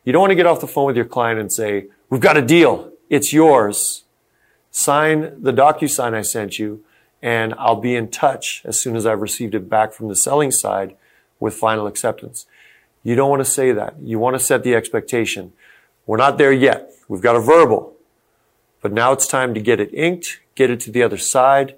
You 0.04 0.12
don't 0.12 0.22
want 0.22 0.32
to 0.32 0.34
get 0.34 0.46
off 0.46 0.60
the 0.60 0.66
phone 0.66 0.86
with 0.86 0.96
your 0.96 1.04
client 1.04 1.38
and 1.38 1.52
say, 1.52 1.86
we've 2.08 2.20
got 2.20 2.36
a 2.36 2.42
deal. 2.42 2.90
It's 3.08 3.32
yours. 3.32 4.02
Sign 4.72 5.40
the 5.40 5.52
DocuSign 5.52 6.12
I 6.12 6.22
sent 6.22 6.58
you 6.58 6.82
and 7.22 7.54
I'll 7.56 7.80
be 7.80 7.94
in 7.94 8.10
touch 8.10 8.62
as 8.64 8.80
soon 8.80 8.96
as 8.96 9.06
I've 9.06 9.20
received 9.20 9.54
it 9.54 9.70
back 9.70 9.92
from 9.92 10.08
the 10.08 10.16
selling 10.16 10.50
side 10.50 10.96
with 11.38 11.54
final 11.54 11.86
acceptance. 11.86 12.46
You 13.02 13.14
don't 13.14 13.30
want 13.30 13.40
to 13.40 13.50
say 13.50 13.72
that. 13.72 13.94
You 14.02 14.18
want 14.18 14.34
to 14.34 14.40
set 14.40 14.62
the 14.62 14.74
expectation. 14.74 15.52
We're 16.06 16.18
not 16.18 16.38
there 16.38 16.52
yet. 16.52 16.92
We've 17.08 17.22
got 17.22 17.36
a 17.36 17.40
verbal. 17.40 17.94
But 18.80 18.92
now 18.92 19.12
it's 19.12 19.26
time 19.26 19.54
to 19.54 19.60
get 19.60 19.80
it 19.80 19.92
inked, 19.92 20.40
get 20.54 20.70
it 20.70 20.80
to 20.80 20.90
the 20.90 21.02
other 21.02 21.18
side, 21.18 21.74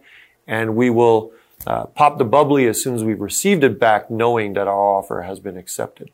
and 0.46 0.76
we 0.76 0.90
will 0.90 1.32
uh, 1.66 1.86
pop 1.86 2.18
the 2.18 2.24
bubbly 2.24 2.66
as 2.66 2.82
soon 2.82 2.94
as 2.94 3.04
we've 3.04 3.20
received 3.20 3.64
it 3.64 3.78
back, 3.78 4.10
knowing 4.10 4.52
that 4.54 4.66
our 4.66 4.96
offer 4.96 5.22
has 5.22 5.40
been 5.40 5.56
accepted. 5.56 6.10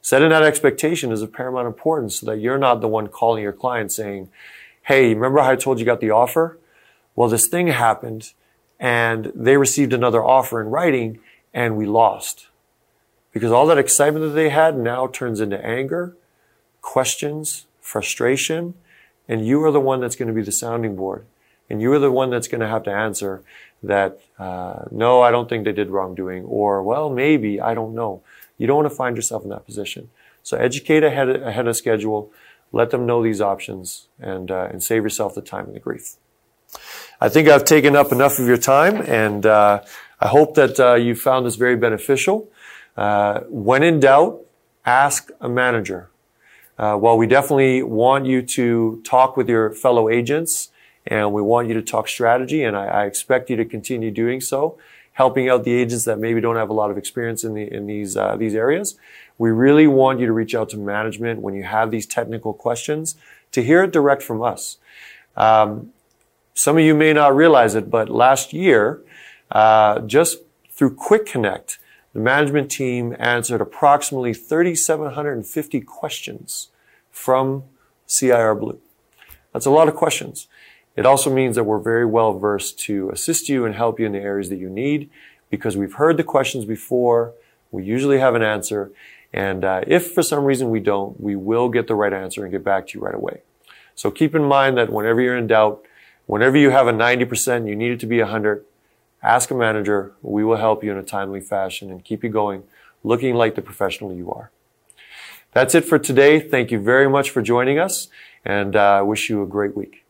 Setting 0.00 0.30
that 0.30 0.42
expectation 0.42 1.12
is 1.12 1.22
of 1.22 1.32
paramount 1.32 1.68
importance 1.68 2.18
so 2.18 2.26
that 2.26 2.38
you're 2.38 2.58
not 2.58 2.80
the 2.80 2.88
one 2.88 3.06
calling 3.06 3.42
your 3.42 3.52
client 3.52 3.92
saying, 3.92 4.30
Hey, 4.82 5.14
remember 5.14 5.40
how 5.40 5.50
I 5.50 5.56
told 5.56 5.78
you 5.78 5.86
got 5.86 6.00
the 6.00 6.10
offer? 6.10 6.58
Well, 7.14 7.28
this 7.28 7.46
thing 7.46 7.68
happened 7.68 8.32
and 8.80 9.30
they 9.32 9.56
received 9.56 9.92
another 9.92 10.24
offer 10.24 10.60
in 10.60 10.68
writing 10.68 11.20
and 11.54 11.76
we 11.76 11.86
lost. 11.86 12.48
Because 13.32 13.50
all 13.50 13.66
that 13.66 13.78
excitement 13.78 14.24
that 14.26 14.34
they 14.34 14.50
had 14.50 14.76
now 14.76 15.06
turns 15.06 15.40
into 15.40 15.64
anger, 15.64 16.16
questions, 16.80 17.66
frustration, 17.80 18.74
and 19.28 19.46
you 19.46 19.62
are 19.64 19.70
the 19.70 19.80
one 19.80 20.00
that's 20.00 20.16
going 20.16 20.28
to 20.28 20.34
be 20.34 20.42
the 20.42 20.52
sounding 20.52 20.96
board. 20.96 21.24
And 21.70 21.80
you 21.80 21.92
are 21.92 21.98
the 21.98 22.12
one 22.12 22.28
that's 22.28 22.48
going 22.48 22.60
to 22.60 22.68
have 22.68 22.82
to 22.84 22.90
answer 22.90 23.42
that, 23.82 24.20
uh, 24.38 24.84
no, 24.90 25.22
I 25.22 25.30
don't 25.30 25.48
think 25.48 25.64
they 25.64 25.72
did 25.72 25.88
wrongdoing, 25.88 26.44
or, 26.44 26.82
well, 26.82 27.08
maybe, 27.08 27.60
I 27.60 27.74
don't 27.74 27.94
know. 27.94 28.22
You 28.58 28.66
don't 28.66 28.76
want 28.76 28.90
to 28.90 28.94
find 28.94 29.16
yourself 29.16 29.42
in 29.42 29.48
that 29.48 29.64
position. 29.64 30.10
So 30.42 30.56
educate 30.56 31.02
ahead, 31.02 31.30
ahead 31.30 31.66
of 31.66 31.76
schedule. 31.76 32.30
Let 32.72 32.90
them 32.90 33.06
know 33.06 33.22
these 33.22 33.40
options 33.40 34.08
and, 34.20 34.50
uh, 34.50 34.68
and 34.70 34.82
save 34.82 35.02
yourself 35.02 35.34
the 35.34 35.40
time 35.40 35.66
and 35.66 35.74
the 35.74 35.80
grief. 35.80 36.16
I 37.20 37.28
think 37.28 37.48
I've 37.48 37.64
taken 37.64 37.96
up 37.96 38.12
enough 38.12 38.38
of 38.38 38.46
your 38.46 38.56
time 38.56 39.02
and, 39.02 39.46
uh, 39.46 39.82
I 40.20 40.28
hope 40.28 40.54
that, 40.54 40.78
uh, 40.78 40.94
you 40.94 41.14
found 41.14 41.46
this 41.46 41.56
very 41.56 41.76
beneficial. 41.76 42.48
Uh, 42.96 43.40
when 43.48 43.82
in 43.82 44.00
doubt, 44.00 44.40
ask 44.84 45.30
a 45.40 45.48
manager. 45.48 46.10
Uh, 46.78 46.96
while 46.96 47.16
we 47.16 47.26
definitely 47.26 47.82
want 47.82 48.26
you 48.26 48.42
to 48.42 49.00
talk 49.04 49.36
with 49.36 49.48
your 49.48 49.70
fellow 49.70 50.08
agents 50.08 50.70
and 51.06 51.32
we 51.32 51.42
want 51.42 51.68
you 51.68 51.74
to 51.74 51.82
talk 51.82 52.08
strategy, 52.08 52.64
and 52.64 52.76
I, 52.76 52.86
I, 52.86 53.04
expect 53.06 53.50
you 53.50 53.56
to 53.56 53.64
continue 53.64 54.10
doing 54.10 54.40
so, 54.40 54.78
helping 55.12 55.48
out 55.48 55.64
the 55.64 55.72
agents 55.72 56.04
that 56.04 56.18
maybe 56.18 56.40
don't 56.40 56.56
have 56.56 56.70
a 56.70 56.72
lot 56.72 56.90
of 56.90 56.96
experience 56.96 57.44
in 57.44 57.54
the 57.54 57.72
in 57.72 57.86
these 57.86 58.16
uh, 58.16 58.36
these 58.36 58.54
areas. 58.54 58.96
We 59.36 59.50
really 59.50 59.86
want 59.86 60.20
you 60.20 60.26
to 60.26 60.32
reach 60.32 60.54
out 60.54 60.70
to 60.70 60.76
management 60.76 61.40
when 61.40 61.54
you 61.54 61.64
have 61.64 61.90
these 61.90 62.06
technical 62.06 62.52
questions 62.52 63.16
to 63.52 63.62
hear 63.62 63.84
it 63.84 63.92
direct 63.92 64.22
from 64.22 64.42
us. 64.42 64.78
Um, 65.36 65.92
some 66.54 66.78
of 66.78 66.84
you 66.84 66.94
may 66.94 67.12
not 67.12 67.34
realize 67.34 67.74
it, 67.74 67.90
but 67.90 68.08
last 68.08 68.52
year, 68.52 69.02
uh, 69.50 70.00
just 70.00 70.38
through 70.70 70.94
Quick 70.94 71.26
Connect, 71.26 71.78
the 72.12 72.20
management 72.20 72.70
team 72.70 73.16
answered 73.18 73.60
approximately 73.60 74.34
3,750 74.34 75.80
questions 75.80 76.68
from 77.10 77.64
CIR 78.06 78.54
Blue. 78.54 78.80
That's 79.52 79.66
a 79.66 79.70
lot 79.70 79.88
of 79.88 79.94
questions. 79.94 80.48
It 80.96 81.06
also 81.06 81.32
means 81.32 81.56
that 81.56 81.64
we're 81.64 81.78
very 81.78 82.04
well 82.04 82.38
versed 82.38 82.78
to 82.80 83.08
assist 83.10 83.48
you 83.48 83.64
and 83.64 83.74
help 83.74 83.98
you 83.98 84.06
in 84.06 84.12
the 84.12 84.18
areas 84.18 84.50
that 84.50 84.58
you 84.58 84.68
need 84.68 85.08
because 85.48 85.76
we've 85.76 85.94
heard 85.94 86.16
the 86.16 86.24
questions 86.24 86.64
before. 86.64 87.32
We 87.70 87.84
usually 87.84 88.18
have 88.18 88.34
an 88.34 88.42
answer. 88.42 88.90
And 89.32 89.64
uh, 89.64 89.82
if 89.86 90.12
for 90.12 90.22
some 90.22 90.44
reason 90.44 90.70
we 90.70 90.80
don't, 90.80 91.18
we 91.18 91.36
will 91.36 91.70
get 91.70 91.86
the 91.86 91.94
right 91.94 92.12
answer 92.12 92.42
and 92.42 92.52
get 92.52 92.62
back 92.62 92.88
to 92.88 92.98
you 92.98 93.04
right 93.04 93.14
away. 93.14 93.40
So 93.94 94.10
keep 94.10 94.34
in 94.34 94.44
mind 94.44 94.76
that 94.76 94.92
whenever 94.92 95.20
you're 95.20 95.36
in 95.36 95.46
doubt, 95.46 95.82
whenever 96.26 96.56
you 96.58 96.70
have 96.70 96.86
a 96.86 96.92
90%, 96.92 97.66
you 97.66 97.76
need 97.76 97.92
it 97.92 98.00
to 98.00 98.06
be 98.06 98.20
100, 98.20 98.64
Ask 99.22 99.50
a 99.50 99.54
manager. 99.54 100.12
We 100.22 100.44
will 100.44 100.56
help 100.56 100.82
you 100.82 100.90
in 100.90 100.98
a 100.98 101.02
timely 101.02 101.40
fashion 101.40 101.90
and 101.90 102.04
keep 102.04 102.24
you 102.24 102.30
going, 102.30 102.64
looking 103.04 103.34
like 103.34 103.54
the 103.54 103.62
professional 103.62 104.12
you 104.12 104.32
are. 104.32 104.50
That's 105.52 105.74
it 105.74 105.84
for 105.84 105.98
today. 105.98 106.40
Thank 106.40 106.70
you 106.70 106.80
very 106.80 107.08
much 107.08 107.30
for 107.30 107.42
joining 107.42 107.78
us, 107.78 108.08
and 108.44 108.74
I 108.74 108.98
uh, 108.98 109.04
wish 109.04 109.28
you 109.28 109.42
a 109.42 109.46
great 109.46 109.76
week. 109.76 110.04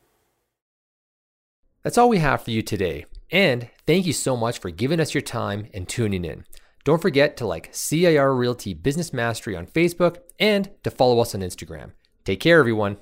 That's 1.82 1.98
all 1.98 2.08
we 2.08 2.18
have 2.18 2.42
for 2.42 2.52
you 2.52 2.62
today. 2.62 3.06
And 3.30 3.68
thank 3.86 4.06
you 4.06 4.12
so 4.12 4.36
much 4.36 4.58
for 4.58 4.70
giving 4.70 5.00
us 5.00 5.14
your 5.14 5.22
time 5.22 5.66
and 5.74 5.88
tuning 5.88 6.24
in. 6.24 6.44
Don't 6.84 7.02
forget 7.02 7.36
to 7.38 7.46
like 7.46 7.70
CIR 7.72 8.34
Realty 8.34 8.74
Business 8.74 9.12
Mastery 9.12 9.56
on 9.56 9.66
Facebook 9.66 10.18
and 10.38 10.70
to 10.84 10.90
follow 10.90 11.18
us 11.20 11.34
on 11.34 11.40
Instagram. 11.40 11.92
Take 12.24 12.40
care, 12.40 12.58
everyone. 12.58 12.98